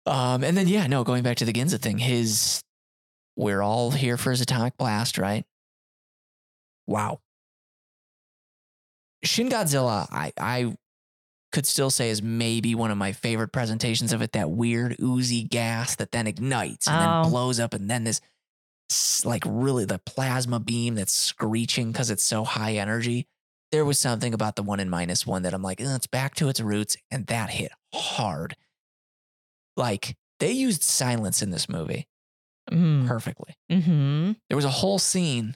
[0.05, 2.61] Um, and then yeah, no, going back to the Ginza thing, his
[3.35, 5.45] we're all here for his atomic blast, right?
[6.87, 7.19] Wow.
[9.23, 10.75] Shin Godzilla, I I
[11.51, 14.33] could still say is maybe one of my favorite presentations of it.
[14.33, 16.99] That weird oozy gas that then ignites and Oh.
[17.23, 18.21] then blows up, and then this
[19.23, 23.27] like really the plasma beam that's screeching because it's so high energy.
[23.71, 26.33] There was something about the one in minus one that I'm like, "Eh, it's back
[26.35, 28.55] to its roots, and that hit hard.
[29.77, 32.07] Like they used silence in this movie
[32.71, 33.07] Mm.
[33.07, 33.55] perfectly.
[33.71, 35.55] hmm There was a whole scene.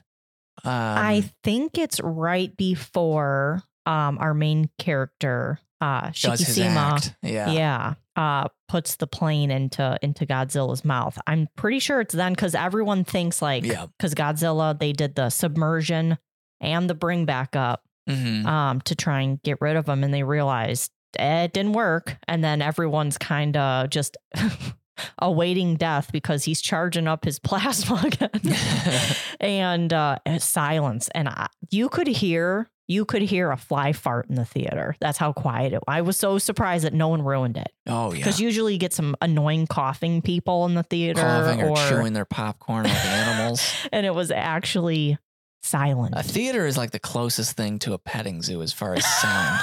[0.64, 7.14] Um, I think it's right before um our main character, uh Shikishima.
[7.22, 7.50] Yeah.
[7.50, 11.18] yeah, uh puts the plane into into Godzilla's mouth.
[11.26, 13.86] I'm pretty sure it's then because everyone thinks like Yeah.
[13.98, 16.18] because Godzilla they did the submersion
[16.60, 18.44] and the bring back up Mhm.
[18.46, 22.16] um to try and get rid of him, and they realized eh, it didn't work,
[22.28, 24.16] and then everyone's kind of just.
[25.18, 28.30] awaiting death because he's charging up his plasma again
[29.40, 34.34] and uh silence and I, you could hear you could hear a fly fart in
[34.34, 35.84] the theater that's how quiet it was.
[35.88, 38.18] i was so surprised that no one ruined it Oh yeah.
[38.18, 42.12] because usually you get some annoying coughing people in the theater Coughing or, or chewing
[42.12, 43.62] their popcorn like animals.
[43.92, 45.16] and it was actually
[45.62, 49.04] silent A theater is like the closest thing to a petting zoo as far as
[49.20, 49.60] sound.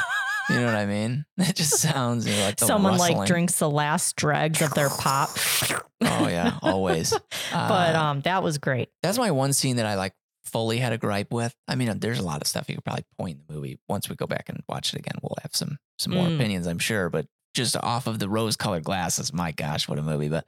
[0.54, 1.26] You know what I mean?
[1.38, 5.30] It just sounds you know, like Someone like drinks the last dregs of their pop.
[6.04, 7.12] Oh yeah, always.
[7.52, 8.90] but Uh, um, that was great.
[9.04, 10.14] that's my one scene that I like
[10.46, 11.54] fully had a gripe with.
[11.68, 13.78] I mean, there's a lot of stuff you could probably point in the movie.
[13.88, 16.36] Once we go back and watch it again, we'll have some some more Mm.
[16.38, 17.12] opinions, I'm sure.
[17.12, 20.28] But just off of the rose colored glasses, my gosh, what a movie!
[20.30, 20.46] But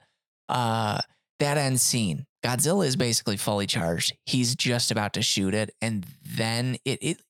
[0.48, 1.00] uh,
[1.38, 4.12] that end scene, Godzilla is basically fully charged.
[4.26, 7.20] He's just about to shoot it, and then it it.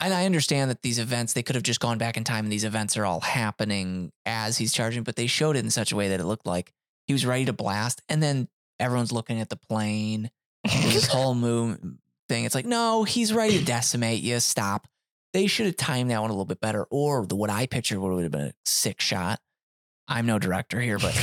[0.00, 2.52] And I understand that these events, they could have just gone back in time and
[2.52, 5.96] these events are all happening as he's charging, but they showed it in such a
[5.96, 6.72] way that it looked like
[7.06, 8.02] he was ready to blast.
[8.08, 8.48] And then
[8.80, 10.30] everyone's looking at the plane
[10.64, 11.78] this whole move
[12.28, 12.44] thing.
[12.44, 14.40] It's like, no, he's ready to decimate you.
[14.40, 14.88] Stop.
[15.32, 16.86] They should have timed that one a little bit better.
[16.90, 19.40] Or the what I pictured would have been a sick shot.
[20.06, 21.18] I'm no director here, but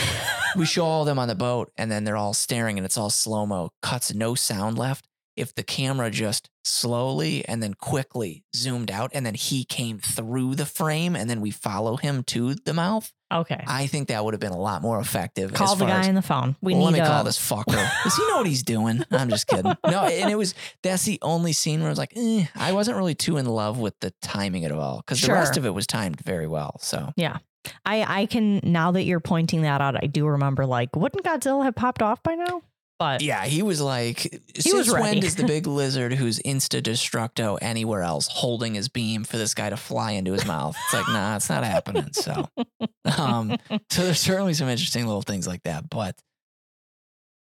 [0.56, 2.98] we show all of them on the boat and then they're all staring and it's
[2.98, 5.08] all slow mo, cuts, no sound left.
[5.36, 10.56] If the camera just slowly and then quickly zoomed out and then he came through
[10.56, 13.64] the frame and then we follow him to the mouth, okay.
[13.66, 15.54] I think that would have been a lot more effective.
[15.54, 16.56] Call the guy as- on the phone.
[16.62, 17.90] We well, need let me a, call this fucker.
[18.04, 19.04] Does he know what he's doing?
[19.12, 19.76] I'm just kidding.
[19.86, 20.54] No, and it was
[20.84, 23.80] that's the only scene where I was like, eh, I wasn't really too in love
[23.80, 26.78] with the timing at all because the rest of it was timed very well.
[26.82, 27.38] So yeah.
[27.86, 31.64] I I can now that you're pointing that out, I do remember like wouldn't Godzilla
[31.64, 32.64] have popped off by now?
[33.02, 34.20] But yeah, he was like,
[34.56, 35.20] He was when ready.
[35.22, 39.72] does the big lizard who's insta destructo anywhere else holding his beam for this guy
[39.72, 40.78] to fly into his mouth?
[40.86, 42.14] It's like, nah, it's not happening.
[42.14, 42.48] So,
[43.18, 43.58] um,
[43.90, 46.16] so there's certainly some interesting little things like that, but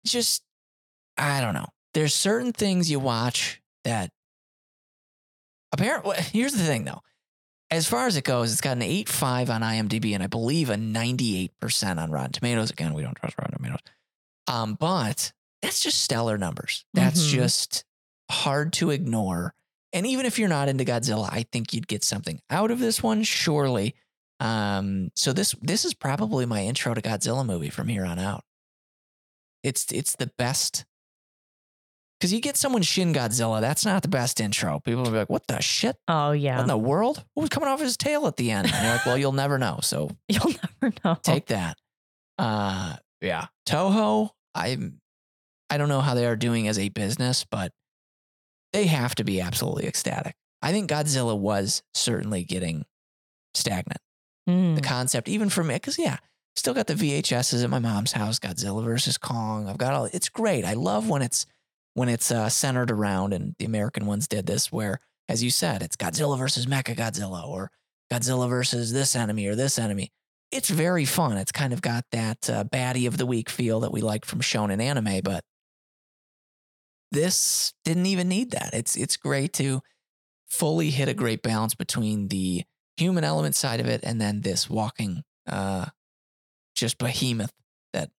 [0.05, 0.41] just
[1.17, 1.67] I don't know.
[1.93, 4.09] There's certain things you watch that
[5.73, 7.01] apparently here's the thing though.
[7.69, 10.75] As far as it goes, it's got an 8.5 on IMDb and I believe a
[10.75, 12.69] 98% on Rotten Tomatoes.
[12.69, 13.79] Again, we don't trust Rotten Tomatoes.
[14.47, 15.31] Um, but
[15.61, 16.85] that's just stellar numbers.
[16.93, 17.29] That's Mhm.
[17.29, 17.83] just
[18.29, 19.53] hard to ignore.
[19.93, 23.03] And even if you're not into Godzilla, I think you'd get something out of this
[23.03, 23.93] one, surely.
[24.39, 28.43] Um, so this this is probably my intro to Godzilla movie from here on out.
[29.63, 30.85] It's it's the best
[32.19, 34.79] because you get someone Shin Godzilla, that's not the best intro.
[34.79, 35.97] People will be like, "What the shit?
[36.07, 37.23] oh yeah, What in the world?
[37.33, 39.57] What was coming off his tail at the end?" And you're like, "Well, you'll never
[39.59, 41.17] know." So you'll never know.
[41.21, 41.77] take that.
[42.39, 44.29] Uh, yeah, Toho.
[44.55, 44.77] I
[45.71, 47.71] I don't know how they are doing as a business, but
[48.73, 50.35] they have to be absolutely ecstatic.
[50.61, 52.85] I think Godzilla was certainly getting
[53.53, 53.99] stagnant
[54.49, 54.75] Mm.
[54.75, 56.17] the concept, even for me, because yeah,
[56.55, 59.67] still got the VHSs at my mom's house, Godzilla versus Kong.
[59.69, 60.05] I've got all.
[60.05, 60.65] It's great.
[60.65, 61.45] I love when it's
[61.93, 64.99] when it's uh, centered around, and the American ones did this, where,
[65.29, 67.69] as you said, it's Godzilla versus Mecha Godzilla, or
[68.11, 70.09] Godzilla versus this enemy or this enemy.
[70.51, 71.37] It's very fun.
[71.37, 74.39] It's kind of got that uh, baddie of the week feel that we like from
[74.41, 75.43] shonen anime, but
[77.11, 78.73] this didn't even need that.
[78.73, 79.81] It's it's great to
[80.47, 82.63] fully hit a great balance between the
[82.97, 85.85] human element side of it and then this walking uh
[86.75, 87.53] just behemoth
[87.93, 88.11] that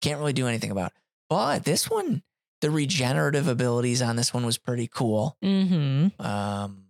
[0.00, 0.92] can't really do anything about.
[1.28, 2.22] But this one,
[2.60, 5.36] the regenerative abilities on this one was pretty cool.
[5.42, 6.22] Mm-hmm.
[6.24, 6.84] Um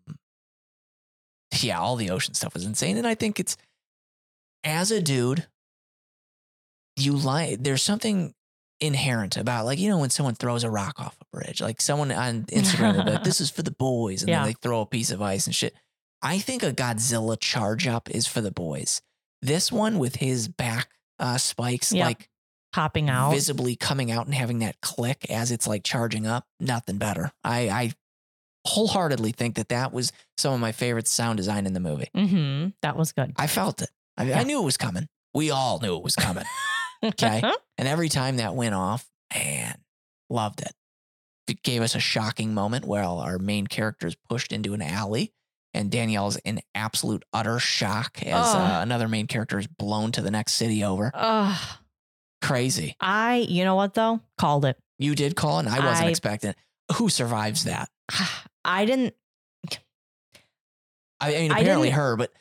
[1.60, 2.96] yeah, all the ocean stuff was insane.
[2.98, 3.56] And I think it's
[4.62, 5.46] as a dude,
[6.96, 8.34] you like there's something
[8.80, 12.10] inherent about like, you know, when someone throws a rock off a bridge, like someone
[12.12, 14.38] on Instagram will be like, this is for the boys, and Yeah.
[14.40, 15.74] then they throw a piece of ice and shit.
[16.22, 19.02] I think a Godzilla charge up is for the boys.
[19.42, 22.04] This one with his back uh, spikes Yep.
[22.06, 22.28] like
[22.72, 23.30] Popping out.
[23.32, 27.32] visibly coming out and having that click as it's like charging up, nothing better.
[27.44, 27.92] I, I
[28.66, 32.08] wholeheartedly think that that was some of my favorite sound design in the movie.
[32.14, 32.68] mm-hmm.
[32.82, 33.32] That was good.
[33.36, 33.90] I felt it.
[34.16, 34.40] I, Yeah.
[34.40, 35.06] I knew it was coming.
[35.34, 36.44] We all knew it was coming.
[37.02, 37.42] Okay.
[37.78, 39.78] and every time that went off, man,
[40.30, 40.72] loved it.
[41.48, 45.32] It gave us a shocking moment where our main character is pushed into an alley
[45.74, 50.30] and Danielle's in absolute utter shock as uh, another main character is blown to the
[50.30, 51.12] next city over.
[52.42, 52.96] Crazy.
[53.00, 54.20] I, you know what though?
[54.38, 54.76] Called it.
[54.98, 56.56] You did call and I wasn't I- expecting it.
[56.96, 57.88] Who survives that?
[58.64, 59.14] I didn't.
[61.20, 62.32] I mean, apparently didn't- her, but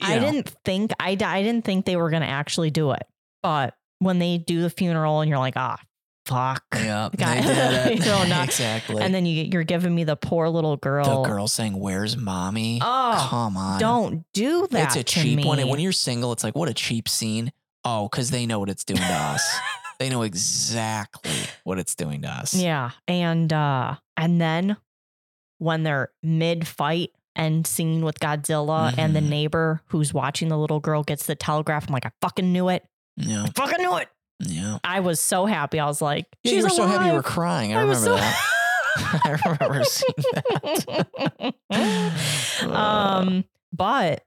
[0.00, 0.92] I know, didn't think.
[1.00, 3.02] I, I didn't think they were gonna actually do it.
[3.42, 5.78] But when they do the funeral, and you're like, ah,
[6.26, 6.62] fuck.
[6.74, 7.46] Yeah, guy- they
[7.92, 8.02] did it.
[8.04, 9.02] So not- exactly.
[9.02, 11.22] And then you you're giving me the poor little girl.
[11.22, 14.88] the girl saying, "Where's mommy?" Oh, Come on, don't do that.
[14.88, 15.44] It's a cheap me.
[15.44, 15.58] one.
[15.58, 17.52] And when you're single, it's like, what a cheap scene.
[17.84, 19.58] Oh, because they know what it's doing to us.
[19.98, 21.32] They know exactly
[21.64, 22.54] what it's doing to us.
[22.54, 22.90] Yeah.
[23.08, 24.76] And uh and then
[25.58, 29.28] when they're mid fight and scene with Godzilla and the Mhm.
[29.28, 32.84] neighbor who's watching the little girl gets the telegraph, I'm like, I fucking knew it.
[33.18, 33.44] Yeah.
[33.44, 34.08] I fucking knew it.
[34.40, 34.78] Yeah.
[34.84, 35.80] I was so happy.
[35.80, 37.74] I was like, Yeah, she's you were so happy you were crying.
[37.74, 38.44] I, I remember so- that.
[39.00, 40.14] I remember seeing
[41.70, 42.68] that.
[42.74, 44.22] um, But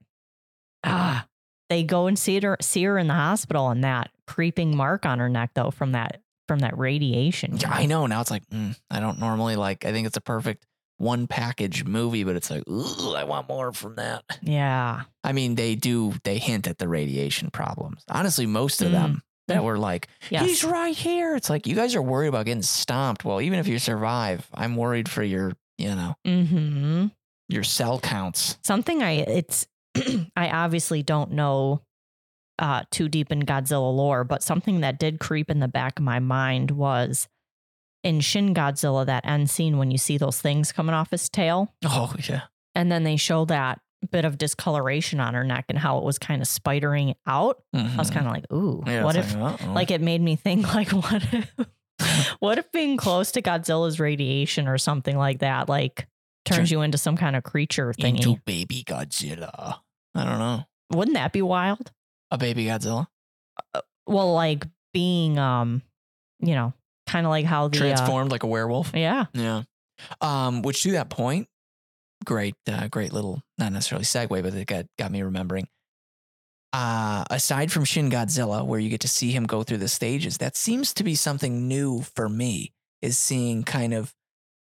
[0.83, 1.25] ah,
[1.69, 5.19] they go and see her see her in the hospital and that creeping mark on
[5.19, 7.57] her neck though from that from that radiation.
[7.57, 8.07] Yeah, I know.
[8.07, 10.65] Now it's like, mm, I don't normally like, I think it's a perfect
[11.01, 14.23] one package movie, but it's like, ooh, I want more from that.
[14.41, 15.01] Yeah.
[15.23, 18.03] I mean, they do, they hint at the radiation problems.
[18.09, 18.91] Honestly, most of Mm.
[18.91, 20.45] them that were like, Yes.
[20.45, 21.35] he's right here.
[21.35, 23.25] It's like, you guys are worried about getting stomped.
[23.25, 27.07] Well, even if you survive, I'm worried for your, you know, mm-hmm.
[27.49, 28.57] your cell counts.
[28.63, 29.65] something I it's
[30.37, 31.81] I obviously don't know
[32.59, 36.05] uh too deep in Godzilla lore, but something that did creep in the back of
[36.05, 37.27] my mind was
[38.03, 41.73] in Shin Godzilla that end scene when you see those things coming off his tail
[41.85, 42.41] Oh, yeah.
[42.75, 43.79] and then they show that
[44.11, 47.61] bit of discoloration on her neck and how it was kind of spidering out.
[47.73, 48.89] I was kind of like, ooh, Mm-hmm.
[48.89, 51.55] Yeah, what if like, like it made me think like what if
[52.39, 56.07] what if being close to Godzilla's radiation or something like that like
[56.45, 58.25] turns Turn- you into some kind of creature thingy?
[58.25, 59.75] into baby Godzilla?
[60.15, 60.65] I don't know.
[60.93, 61.91] Wouldn't that be wild?
[62.31, 63.05] A baby Godzilla?
[64.07, 65.81] well like being um
[66.39, 66.73] you know
[67.11, 68.91] kind of like how the uh, Transformed like a werewolf?
[68.93, 69.63] yeah Yeah.
[70.19, 71.47] Um, which to that point,
[72.25, 75.67] great, uh, great little, not necessarily segue, but it got, got me remembering.
[76.73, 80.37] Uh, aside from Shin Godzilla, where you get to see him go through the stages,
[80.37, 84.13] that seems to be something new for me, is seeing kind of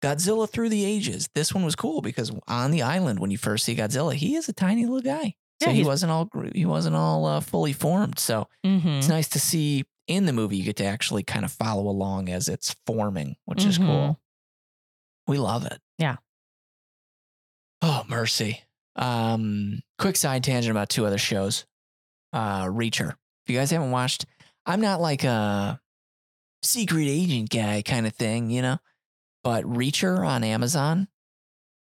[0.03, 1.29] Godzilla through the ages.
[1.35, 4.49] This one was cool because on the island, when you first see Godzilla, he is
[4.49, 5.35] a tiny little guy.
[5.63, 8.19] So Yeah, he wasn't all he wasn't all uh, fully formed.
[8.19, 8.89] So mm-hmm.
[8.89, 12.29] it's nice to see in the movie you get to actually kind of follow along
[12.29, 13.87] as it's forming, which is Mhm.
[13.87, 14.21] cool.
[15.27, 15.81] We love it.
[15.99, 16.17] Yeah.
[17.83, 18.63] Oh, mercy.
[18.97, 21.67] Um, quick side tangent about two other shows.
[22.33, 23.11] Uh, Reacher.
[23.45, 24.25] If you guys haven't watched,
[24.65, 25.81] I'm not like a
[26.63, 28.79] secret agent guy kind of thing, you know,
[29.45, 31.09] but Reacher on Amazon,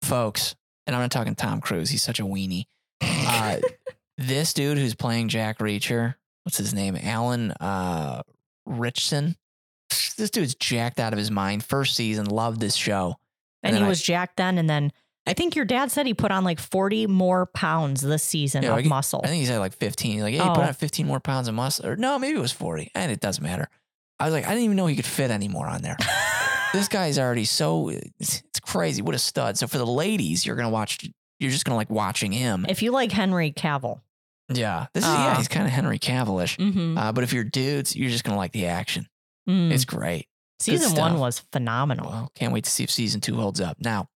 [0.03, 0.55] folks,
[0.87, 1.91] and I'm not talking Tom Cruise.
[1.91, 2.65] He's such a weenie.
[3.01, 3.59] Uh,
[4.19, 6.97] this dude who's playing Jack Reacher, what's his name?
[7.03, 8.23] Alan uh,
[8.67, 9.37] Ritchson.
[10.17, 11.65] This dude's jacked out of his mind.
[11.65, 13.17] First season, loved this show.
[13.65, 14.93] and then he I- was jacked then and then
[15.27, 18.71] i think your dad said he put on like 40 more pounds this season Yeah,
[18.73, 20.13] of I get- muscle I think he said like 15.
[20.13, 20.63] He's like, hey, put Oh.
[20.63, 21.87] on 15 more pounds of muscle.
[21.87, 22.91] Or no, maybe it was 40.
[22.95, 23.69] And it doesn't matter.
[24.21, 25.97] I was like, I didn't even know he could fit anymore on there.
[26.75, 29.01] this guy's already so, it's, it's crazy.
[29.03, 29.57] What a stud.
[29.59, 31.09] So for the ladies, you're going to watch,
[31.41, 32.67] you're just going to like watching him.
[32.69, 34.03] if you like henry cavill
[34.49, 34.87] yeah.
[34.95, 36.57] This is, yeah, Uh, he's kind of Henry Cavillish.
[36.59, 36.99] mm-hmm.
[36.99, 39.09] Uh, but if you're dudes, you're just going to like the action.
[39.47, 40.27] It's great.
[40.59, 43.77] season one was phenomenal Well, can't wait to see if season two holds up.
[43.81, 44.09] Now,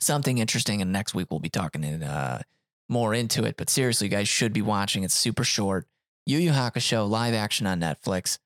[0.00, 2.40] something interesting, and next week we'll be talking in, uh,
[2.88, 3.56] more into it.
[3.58, 5.04] But seriously, you guys should be watching.
[5.04, 5.86] It's super short.
[6.26, 8.38] Yu Yu Hakusho live action on Netflix.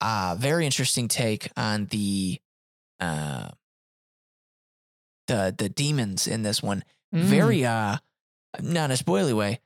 [0.00, 2.40] Uh, very interesting take on the
[3.00, 3.48] uh,
[5.26, 6.84] the the demons in this one.
[7.14, 7.20] Mm.
[7.22, 7.96] Very uh,
[8.60, 9.60] not in a spoily way.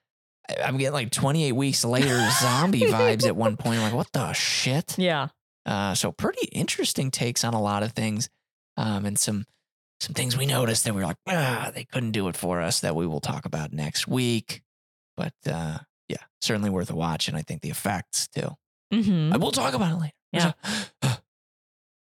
[0.64, 3.78] I'm getting like 28 weeks later zombie vibes at one point.
[3.78, 4.98] I'm like, what the shit?
[4.98, 5.28] yeah
[5.64, 8.28] Uh, so pretty interesting takes on a lot of things,
[8.76, 9.46] um, and some
[9.98, 12.80] some things we noticed that we were like, ah, they couldn't do it for us.
[12.80, 14.62] That we will talk about next week.
[15.16, 15.78] But uh,
[16.08, 18.50] yeah, certainly worth a watch, and I think the effects too.
[18.92, 19.32] mm-hmm.
[19.32, 20.12] I will talk about it later.
[20.32, 20.52] Yeah.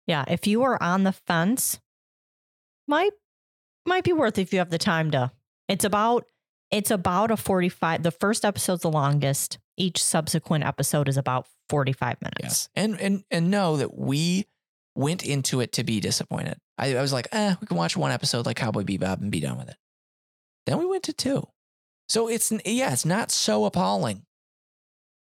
[0.06, 1.80] yeah if you are on the fence
[2.86, 3.12] might
[3.86, 5.30] might be worth if you have the time to
[5.68, 6.24] it's about
[6.72, 12.20] it's about a 45 the first episode's the longest each subsequent episode is about 45
[12.20, 14.46] minutes yes, and and and know that we
[14.94, 16.58] went into it to be disappointed.
[16.78, 19.40] I, I was like, eh, we can watch one episode like Cowboy Bebop and be
[19.40, 19.76] done with it.
[20.66, 21.46] Then we went to two,
[22.08, 24.22] so it's yeah, it's not so appalling.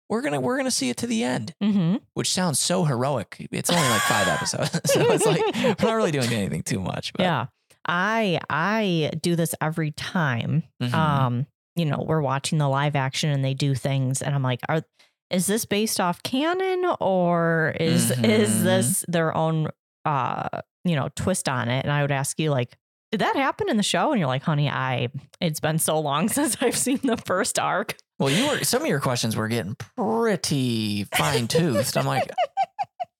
[0.09, 1.53] We're gonna we're gonna see it to the end.
[1.63, 1.97] mm-hmm.
[2.13, 3.47] which sounds so heroic.
[3.51, 5.41] It's only like five episodes, so it's like
[5.81, 7.13] we're not really doing anything too much.
[7.13, 7.45] But, yeah
[7.87, 10.93] i i do this every time Mhm.
[10.93, 14.59] um you know we're watching the live action and they do things and i'm like
[14.69, 14.83] are
[15.29, 18.25] is this based off canon or is Mhm.
[18.29, 19.69] is this their own
[20.05, 20.47] uh
[20.85, 22.77] you know twist on it and i would ask you like
[23.11, 25.07] did that happen in the show and you're like honey i
[25.41, 28.87] it's been so long since i've seen the first arc well, you were some of
[28.87, 31.97] your questions were getting pretty fine toothed.
[31.97, 32.29] I'm like,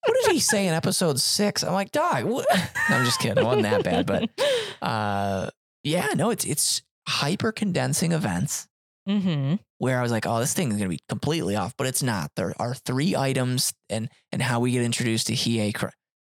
[0.06, 1.62] what did he say in episode six?
[1.62, 2.24] I'm like, dog.
[2.90, 3.38] No, I'm just kidding.
[3.38, 4.28] It wasn't that bad, but
[4.86, 5.48] uh,
[5.82, 8.68] yeah, no, it's it's hyper condensing events.
[9.08, 9.54] mm-hmm.
[9.78, 12.02] where I was like, oh, this thing is going to be completely off, but it's
[12.02, 12.30] not.
[12.36, 15.72] There are three items and and how we get introduced to Hiei.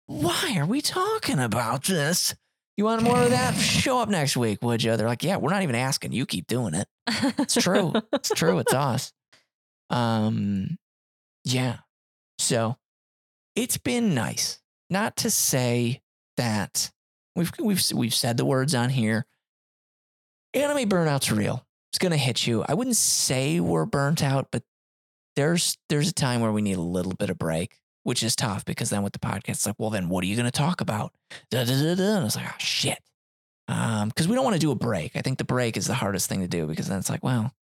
[0.06, 2.34] Why are we talking about this?
[2.76, 3.54] You want more of that?
[3.58, 4.96] Show up next week, would you?
[4.96, 6.12] They're like, yeah, we're not even asking.
[6.12, 6.88] You keep doing it.
[7.38, 7.92] It's true.
[8.12, 8.58] It's true.
[8.58, 9.12] It's us.
[9.90, 10.78] Um,
[11.44, 11.78] yeah.
[12.38, 12.76] So
[13.60, 14.58] it's been nice.
[14.88, 16.00] Not to say
[16.38, 16.90] that
[17.36, 19.26] we've we've we've said the words on here.
[20.54, 21.66] Anime burnout's real.
[21.92, 22.64] it's gonna hit you.
[22.66, 24.62] I wouldn't say we're burnt out, but
[25.36, 28.64] there's there's a time where we need a little bit of break, which is tough
[28.64, 31.12] because then with the podcast, it's like, well, then what are you gonna talk about?
[31.52, 32.98] And it's like, oh shit.
[33.68, 35.12] Um, because we don't want to do a break.
[35.14, 37.52] I think the break is the hardest thing to do because then it's like, well,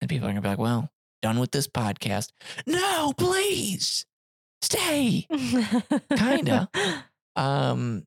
[0.00, 0.90] and people are gonna be like, well,
[1.22, 2.28] done with this podcast.
[2.66, 4.06] No, please
[4.62, 5.26] stay.
[6.16, 6.68] Kinda.
[7.36, 8.04] Um,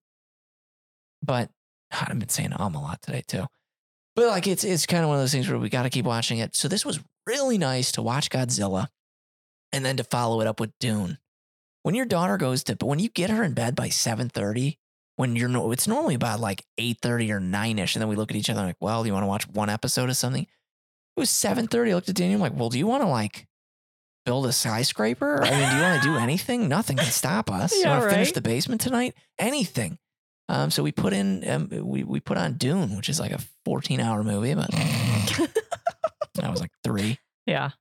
[1.24, 1.50] but
[1.92, 3.46] God, I've been saying um a lot today too.
[4.16, 6.06] But like it's it's kind of one of those things where we got to keep
[6.06, 6.56] watching it.
[6.56, 8.88] So this was really nice to watch Godzilla,
[9.72, 11.18] and then to follow it up with Dune.
[11.84, 14.78] When your daughter goes to, but when you get her in bed by seven thirty,
[15.16, 18.16] when you're no, it's normally about like eight thirty or nine ish, and then we
[18.16, 20.44] look at each other like, well, do you want to watch one episode of something?
[20.44, 21.92] It was seven thirty.
[21.92, 23.48] I looked at Danielle I'm like, well, do you want to like
[24.26, 25.44] build a skyscraper?
[25.44, 26.68] I mean, do you want to do anything?
[26.68, 27.74] Nothing can stop us.
[27.74, 29.16] you Yeah, want to finish the basement tonight?
[29.40, 29.98] Anything.
[30.50, 33.40] Um, so we put in, um, we we put on Dune, which is like a
[33.66, 34.70] 14 hour movie, but
[36.42, 37.20] I was like three.
[37.46, 37.72] yeah.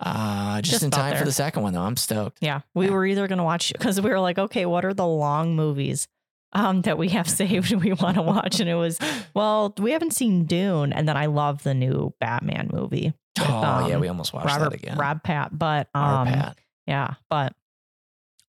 [0.00, 1.80] Uh, just, Just in time for the second one, though.
[1.82, 2.38] I'm stoked.
[2.40, 2.60] Yeah.
[2.74, 2.92] We Yeah.
[2.92, 6.08] were either going to watch because we were like, okay, what are the long movies
[6.54, 8.60] um, that we have saved we want to watch?
[8.60, 8.98] And it was,
[9.34, 10.92] well, we haven't seen Dune.
[10.92, 13.12] And then I love the new Batman movie.
[13.38, 14.96] with, oh yeah, um, we almost watched Robert, that again.
[14.96, 15.56] Rob Pat.
[15.56, 16.56] But um, Pat.
[16.86, 17.54] yeah, but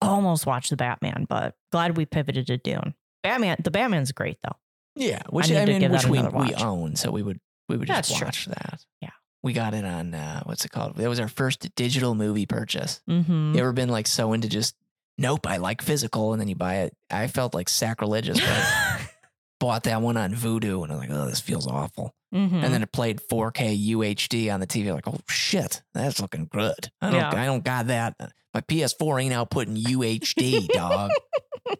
[0.01, 2.93] almost watched the Batman, but glad we pivoted to Dune.
[3.23, 4.55] Batman, the Batman's great though.
[4.95, 8.09] Yeah, which need I, mean, which we, we own, so we would we would just
[8.09, 8.27] That's true.
[8.27, 8.85] watch that.
[9.01, 9.09] Yeah.
[9.43, 10.95] we got it on uh, what's it called?
[10.95, 13.01] That was our first digital movie purchase.
[13.09, 13.55] Mm-hmm.
[13.55, 14.75] You ever been like so into just
[15.17, 16.93] nope, I like physical, and then you buy it?
[17.09, 19.01] I felt like sacrilegious, but
[19.59, 22.13] bought that one on Vudu, and I'm like, oh, this feels awful.
[22.33, 22.63] Mhm.
[22.63, 24.93] And then it played 4K UHD on the TV.
[24.93, 26.89] Like, oh shit, that's looking good.
[27.01, 27.29] I don't, Yeah.
[27.33, 28.15] I don't got that.
[28.53, 31.11] My PS4 ain't outputting UHD, dog.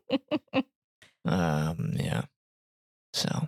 [1.26, 2.24] um, yeah.
[3.14, 3.48] So,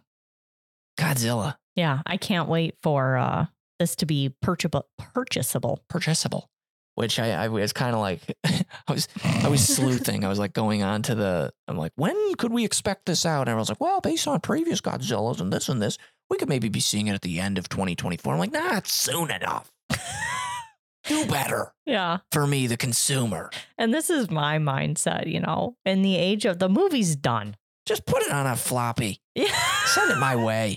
[0.99, 3.45] Godzilla, yeah, I can't wait for uh,
[3.79, 4.87] this to be purchasable.
[4.97, 5.83] Purchasable.
[5.89, 6.49] purchasable.
[6.97, 10.25] Which I, I was kind of like, I was, I was sleuthing.
[10.25, 13.47] I was like going on to the, I'm like, when could we expect this out?
[13.47, 16.49] And I was like, well, based on previous Godzillas and this and this, we could
[16.49, 18.33] maybe be seeing it at the end of 2024.
[18.33, 19.71] I'm like, nah, it's soon enough.
[21.03, 21.71] Do better.
[21.85, 22.17] Yeah.
[22.31, 23.51] for me, the consumer.
[23.77, 27.57] And this is my mindset, you know, in the age of the movie's done.
[27.85, 29.21] Just put it on a floppy.
[29.35, 29.55] Yeah.
[29.85, 30.75] Send it my way.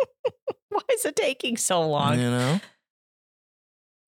[0.70, 2.18] Why is it taking so long?
[2.18, 2.60] You know?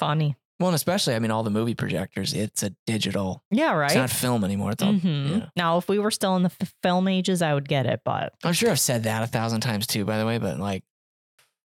[0.01, 0.37] Funny.
[0.65, 3.45] Well, and especially, I mean, all the movie projectors, it's a digital.
[3.51, 3.91] Yeah, right.
[3.91, 4.71] It's not film anymore.
[4.71, 5.31] It's all, Mhm.
[5.41, 5.47] yeah.
[5.57, 8.33] Now, if we were still in the f- film ages, I would get it, but
[8.43, 10.83] I'm sure I've said that a thousand times too, by the way, but like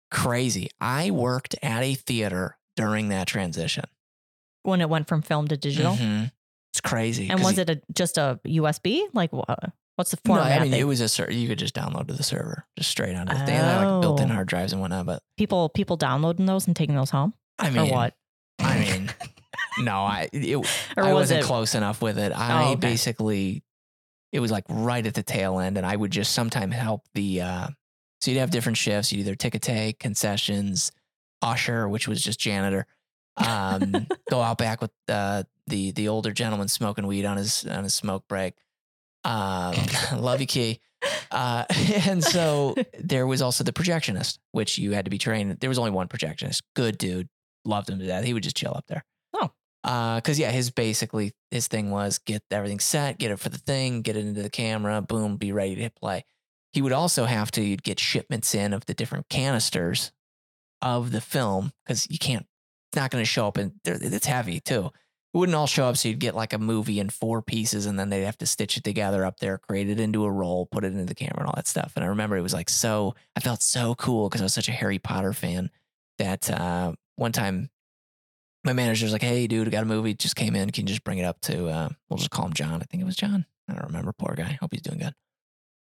[0.09, 0.69] crazy.
[0.79, 3.83] I worked at a theater during that transition.
[4.63, 6.29] when it went from film to digital, Mhm.
[6.73, 7.29] It's crazy.
[7.29, 9.01] And was it a, just a USB?
[9.13, 9.45] Like, wha-
[9.95, 10.61] what's the No, format?
[10.61, 13.15] I mean, it was a ser- you could just download to the server, just straight
[13.15, 13.45] on it.
[13.45, 14.33] They had like built-in Oh.
[14.33, 17.89] hard drives and whatnot, but people people downloading those and taking those home, I mean,
[17.89, 18.15] or what?
[18.59, 19.11] I mean,
[19.79, 20.55] no, I it,
[20.97, 21.45] I was wasn't it?
[21.45, 22.31] close enough with it.
[22.31, 22.75] I Oh, okay.
[22.79, 23.63] basically,
[24.31, 27.41] it was like right at the tail end, and I would just sometimes help the.
[27.41, 27.67] Uh,
[28.21, 29.11] so you'd have different shifts.
[29.11, 30.91] You'd either ticket take, concessions,
[31.41, 32.87] usher, which was just janitor.
[33.37, 37.83] Um, go out back with uh, the the older gentleman smoking weed on his on
[37.83, 38.55] his smoke break.
[39.23, 39.75] Um,
[40.17, 40.79] love you, Key.
[41.29, 41.65] Uh,
[42.07, 45.57] and so there was also the projectionist, which you had to be trained.
[45.59, 46.63] There was only one projectionist.
[46.75, 47.29] Good dude,
[47.67, 48.23] loved him to death.
[48.23, 49.05] He would just chill up there.
[49.33, 49.51] Oh.
[49.83, 53.57] Uh, cause yeah, his basically his thing was get everything set, get it for the
[53.57, 56.25] thing, get it into the camera, boom, be ready to hit play.
[56.73, 60.11] He would also have to you'd get shipments in of the different canisters
[60.81, 62.45] of the film because you can't.
[62.91, 64.91] It's not going to show up, and it's heavy too.
[65.33, 67.99] It wouldn't all show up, so you'd get like a movie in four pieces, and
[67.99, 70.85] then they'd have to stitch it together up there, create it into a roll, put
[70.85, 71.93] it into the camera, and all that stuff.
[71.95, 73.13] And I remember it was like so.
[73.35, 75.69] I felt so cool because I was such a Harry Potter fan
[76.17, 77.69] that uh, one time
[78.63, 80.71] my manager's like, "Hey, dude, I got a movie just came in.
[80.71, 81.67] Can you just bring it up to?
[81.67, 82.81] Uh, we'll just call him John.
[82.81, 83.45] I think it was John.
[83.69, 84.13] I don't remember.
[84.13, 84.57] Poor guy.
[84.61, 85.13] Hope he's doing good.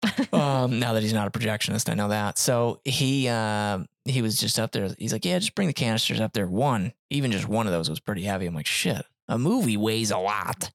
[0.33, 2.37] um, now that he's not a projectionist, I know that.
[2.37, 4.89] So he um he was just up there.
[4.97, 6.47] He's like, "Yeah, just bring the canisters up there.
[6.47, 10.11] One, even just one of those was pretty heavy." I'm like, "Shit, a movie weighs
[10.11, 10.71] a lot."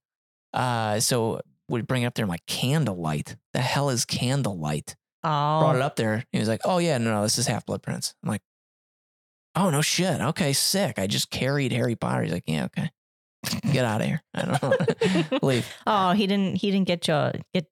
[0.52, 2.24] Uh, so we bring it up there.
[2.24, 3.36] I'm like, "Candlelight.
[3.52, 5.60] The hell is candlelight?" Oh.
[5.60, 6.24] Brought it up there.
[6.32, 8.42] He was like, "Oh yeah, no, no, this is Half Blood Prince." I'm like,
[9.54, 10.20] "Oh no, shit.
[10.20, 10.98] Okay, sick.
[10.98, 12.90] I just carried Harry Potter." He's like, "Yeah, okay,
[13.72, 14.22] get out of here.
[14.34, 16.56] I don't know, leave." oh, he didn't.
[16.56, 17.66] He didn't get you get.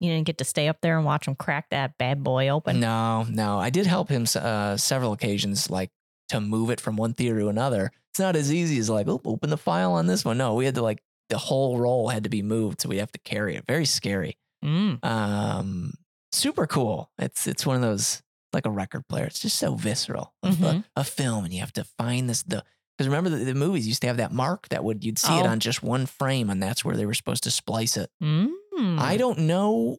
[0.00, 2.80] You didn't get to stay up there and watch him crack that bad boy open.
[2.80, 5.90] No, no, I did help him uh, several occasions, like
[6.28, 7.90] to move it from one theater to another.
[8.12, 10.36] It's not as easy as like, oh, open the file on this one.
[10.36, 13.12] No, we had to like the whole roll had to be moved, so we'd have
[13.12, 13.64] to carry it.
[13.66, 14.36] Very scary.
[14.64, 15.04] Mm.
[15.04, 15.94] Um,
[16.32, 17.10] super cool.
[17.18, 18.22] It's it's one of those
[18.54, 19.24] like a record player.
[19.24, 20.32] It's just so visceral.
[20.42, 20.84] of a-.
[20.96, 22.64] A, film, and you have to find this the
[22.96, 25.42] because remember the, the movies used to have that mark that would you'd see it
[25.44, 25.48] Oh.
[25.48, 28.08] on just one frame, and that's where they were supposed to splice it.
[28.22, 28.50] Mm.
[28.98, 29.98] I don't know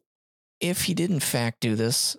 [0.60, 2.16] if he did in fact do this.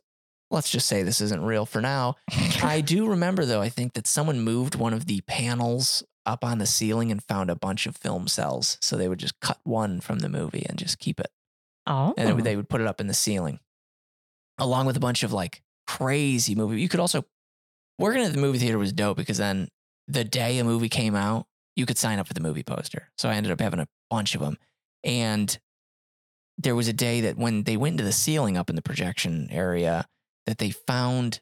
[0.49, 2.15] Let's just say this isn't real for now.
[2.63, 6.57] I do remember though, I think that someone moved one of the panels up on
[6.59, 8.77] the ceiling and found a bunch of film cells.
[8.81, 11.29] So they would just cut one from the movie and just keep it.
[11.88, 12.13] oh.
[12.17, 13.59] And it would- they would put it up in the ceiling
[14.57, 16.81] along with a bunch of like crazy movie.
[16.81, 17.25] You could also,
[17.97, 19.69] working at the movie theater was dope because then
[20.07, 23.09] the day a movie came out, you could sign up for the movie poster.
[23.17, 24.57] So I ended up having a bunch of them.
[25.03, 25.57] And
[26.57, 29.47] there was a day that when they went into the ceiling up in the projection
[29.51, 30.05] area,
[30.47, 31.39] that they found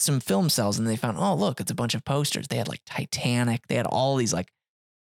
[0.00, 2.48] some film cells and they found, oh, look, it's a bunch of posters.
[2.48, 3.66] They had like Titanic.
[3.68, 4.48] They had all these like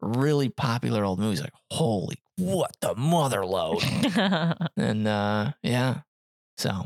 [0.02, 1.42] really popular old movies.
[1.42, 3.84] Like, holy, what the mother load.
[4.78, 6.02] and uh, yeah,
[6.58, 6.86] so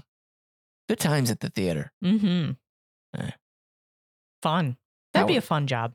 [0.91, 1.91] good times at the theater.
[2.03, 2.51] mm-hmm.
[3.17, 3.31] Eh.
[4.41, 4.77] Fun.
[5.13, 5.93] That'd be a fun job.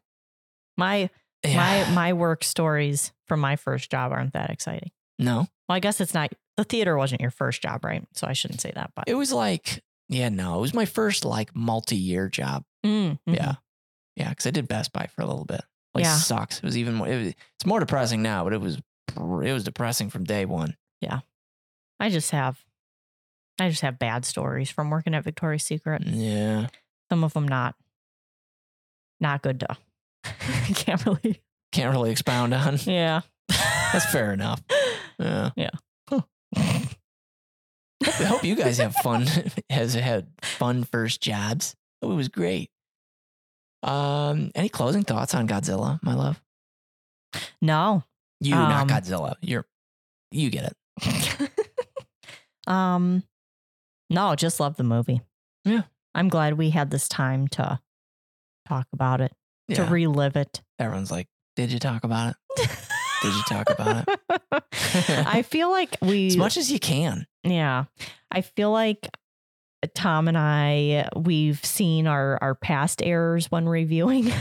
[0.76, 1.10] My
[1.44, 1.56] Yeah.
[1.56, 4.90] my my work stories from my first job aren't that exciting.
[5.18, 6.32] no, Well, I guess it's not.
[6.56, 8.06] The theater wasn't your first job, right?
[8.14, 8.92] So I shouldn't say that.
[8.94, 12.64] But it was like, yeah, no, it was my first like multi year job.
[12.84, 13.34] Mm, mhm.
[13.36, 13.54] Yeah.
[14.16, 14.32] Yeah.
[14.32, 15.62] Cause I did Best Buy for a little bit.
[15.94, 16.16] Like Yeah.
[16.16, 16.58] sucks.
[16.58, 18.76] It was even more, it was, it's more depressing now, but it was,
[19.08, 20.76] it was depressing from day one.
[21.00, 21.20] Yeah.
[22.00, 22.58] I just have,
[23.60, 26.02] I just have bad stories from working at Victoria's Secret.
[26.06, 26.66] Yeah.
[27.10, 27.74] Some of them not,
[29.20, 29.76] not good to.
[30.74, 31.40] Can't really.
[31.72, 32.78] Can't really expound on.
[32.84, 33.20] Yeah.
[33.92, 34.62] That's fair enough.
[35.18, 35.50] Yeah.
[35.56, 35.70] Yeah.
[36.10, 36.20] Huh.
[36.56, 39.26] I hope you guys have fun,
[39.70, 41.74] has had fun first jobs.
[42.02, 42.70] Oh, it was great.
[43.82, 46.42] Um, any closing thoughts on Godzilla, my love?
[47.62, 48.02] no.
[48.40, 49.36] You, not Um, Godzilla.
[49.40, 49.64] You're,
[50.30, 51.50] you get it.
[52.66, 53.22] um,
[54.10, 55.20] no, just love the movie.
[55.64, 55.82] Yeah.
[56.14, 57.80] I'm glad we had this time to
[58.66, 59.32] talk about it,
[59.74, 60.62] to relive it.
[60.78, 62.68] Everyone's like, did you talk about it?
[63.22, 64.20] Did you talk about it?
[65.26, 67.26] I feel like we, As much as you can.
[67.44, 67.84] yeah,
[68.30, 69.08] I feel like
[69.94, 74.32] Tom and I, we've seen our our past errors when reviewing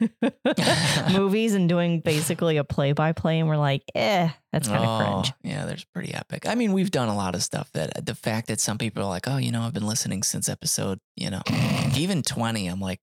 [1.12, 5.00] movies and doing basically a play by play, and we're like, eh, that's kind of
[5.00, 5.32] cringe.
[5.32, 6.48] Oh, Yeah, there's pretty epic.
[6.48, 9.08] I mean, we've done a lot of stuff that the fact that some people are
[9.08, 11.42] like, oh, you know, I've been listening since episode, you know,
[11.96, 12.66] even 20.
[12.66, 13.00] I'm like,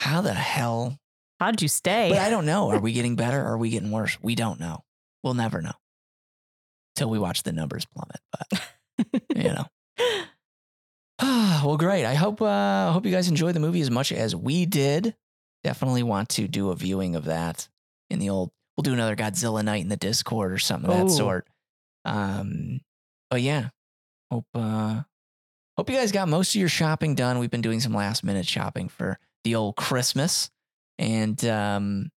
[0.00, 0.98] how the hell?
[1.40, 2.10] How'd you stay?
[2.10, 2.70] But I don't know.
[2.70, 3.40] Are we getting better?
[3.40, 4.18] Or are we getting worse?
[4.22, 4.84] We don't know.
[5.22, 5.72] We'll never know
[6.94, 8.20] till we watch the numbers plummet.
[8.30, 9.66] But, you know.
[11.64, 12.04] Well, great.
[12.04, 15.14] I hope uh, hope you guys enjoyed the movie as much as we did.
[15.62, 17.68] Definitely want to do a viewing of that
[18.10, 18.50] in the old.
[18.76, 21.16] We'll do another Godzilla night in the Discord or something of that Ooh.
[21.16, 21.46] sort.
[22.04, 22.80] Um,
[23.30, 23.68] but yeah,
[24.30, 25.02] hope uh,
[25.76, 27.38] hope you guys got most of your shopping done.
[27.38, 30.50] We've been doing some last minute shopping for the old Christmas,
[30.98, 32.10] and um,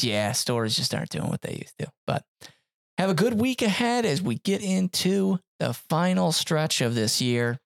[0.00, 1.88] yeah, stores just aren't doing what they used to.
[2.06, 2.24] But
[2.98, 7.58] have a good week ahead as we get into the final stretch of this year.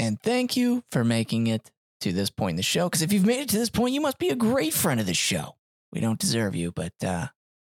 [0.00, 1.70] And thank you for making it
[2.00, 2.88] to this point in the show.
[2.88, 5.04] Because if you've made it to this point, you must be a great friend of
[5.04, 5.56] the show.
[5.92, 7.26] We don't deserve you, but uh,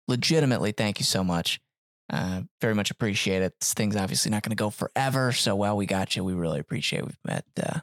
[0.08, 1.60] legitimately, thank you so much.
[2.10, 3.52] Uh, very much appreciate it.
[3.60, 5.32] This thing's obviously not going to go forever.
[5.32, 7.04] So while we got you, we really appreciate it.
[7.06, 7.80] We've met, uh,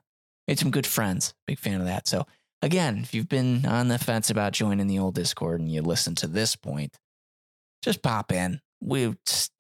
[0.48, 1.36] made some good friends.
[1.46, 2.08] Big fan of that.
[2.08, 2.26] So
[2.64, 6.16] again, if you've been on the fence about joining the old Discord and you listen
[6.16, 6.98] to this point,
[7.84, 8.60] just pop in.
[8.82, 9.14] We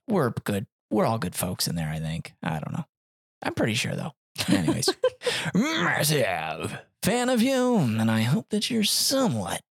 [0.07, 0.65] we're good.
[0.89, 1.89] We're all good folks in there.
[1.89, 2.33] I think.
[2.41, 2.85] I don't know.
[3.43, 4.13] I'm pretty sure though.
[4.49, 4.89] Anyways,
[5.53, 9.61] massive fan of you, and I hope that you're somewhat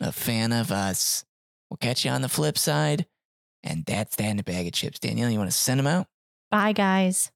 [0.00, 1.24] a fan of us.
[1.70, 3.06] We'll catch you on the flip side.
[3.62, 4.98] And that's that in a bag of chips.
[4.98, 6.06] Danielle, you want to send them out?
[6.50, 7.30] Bye, guys.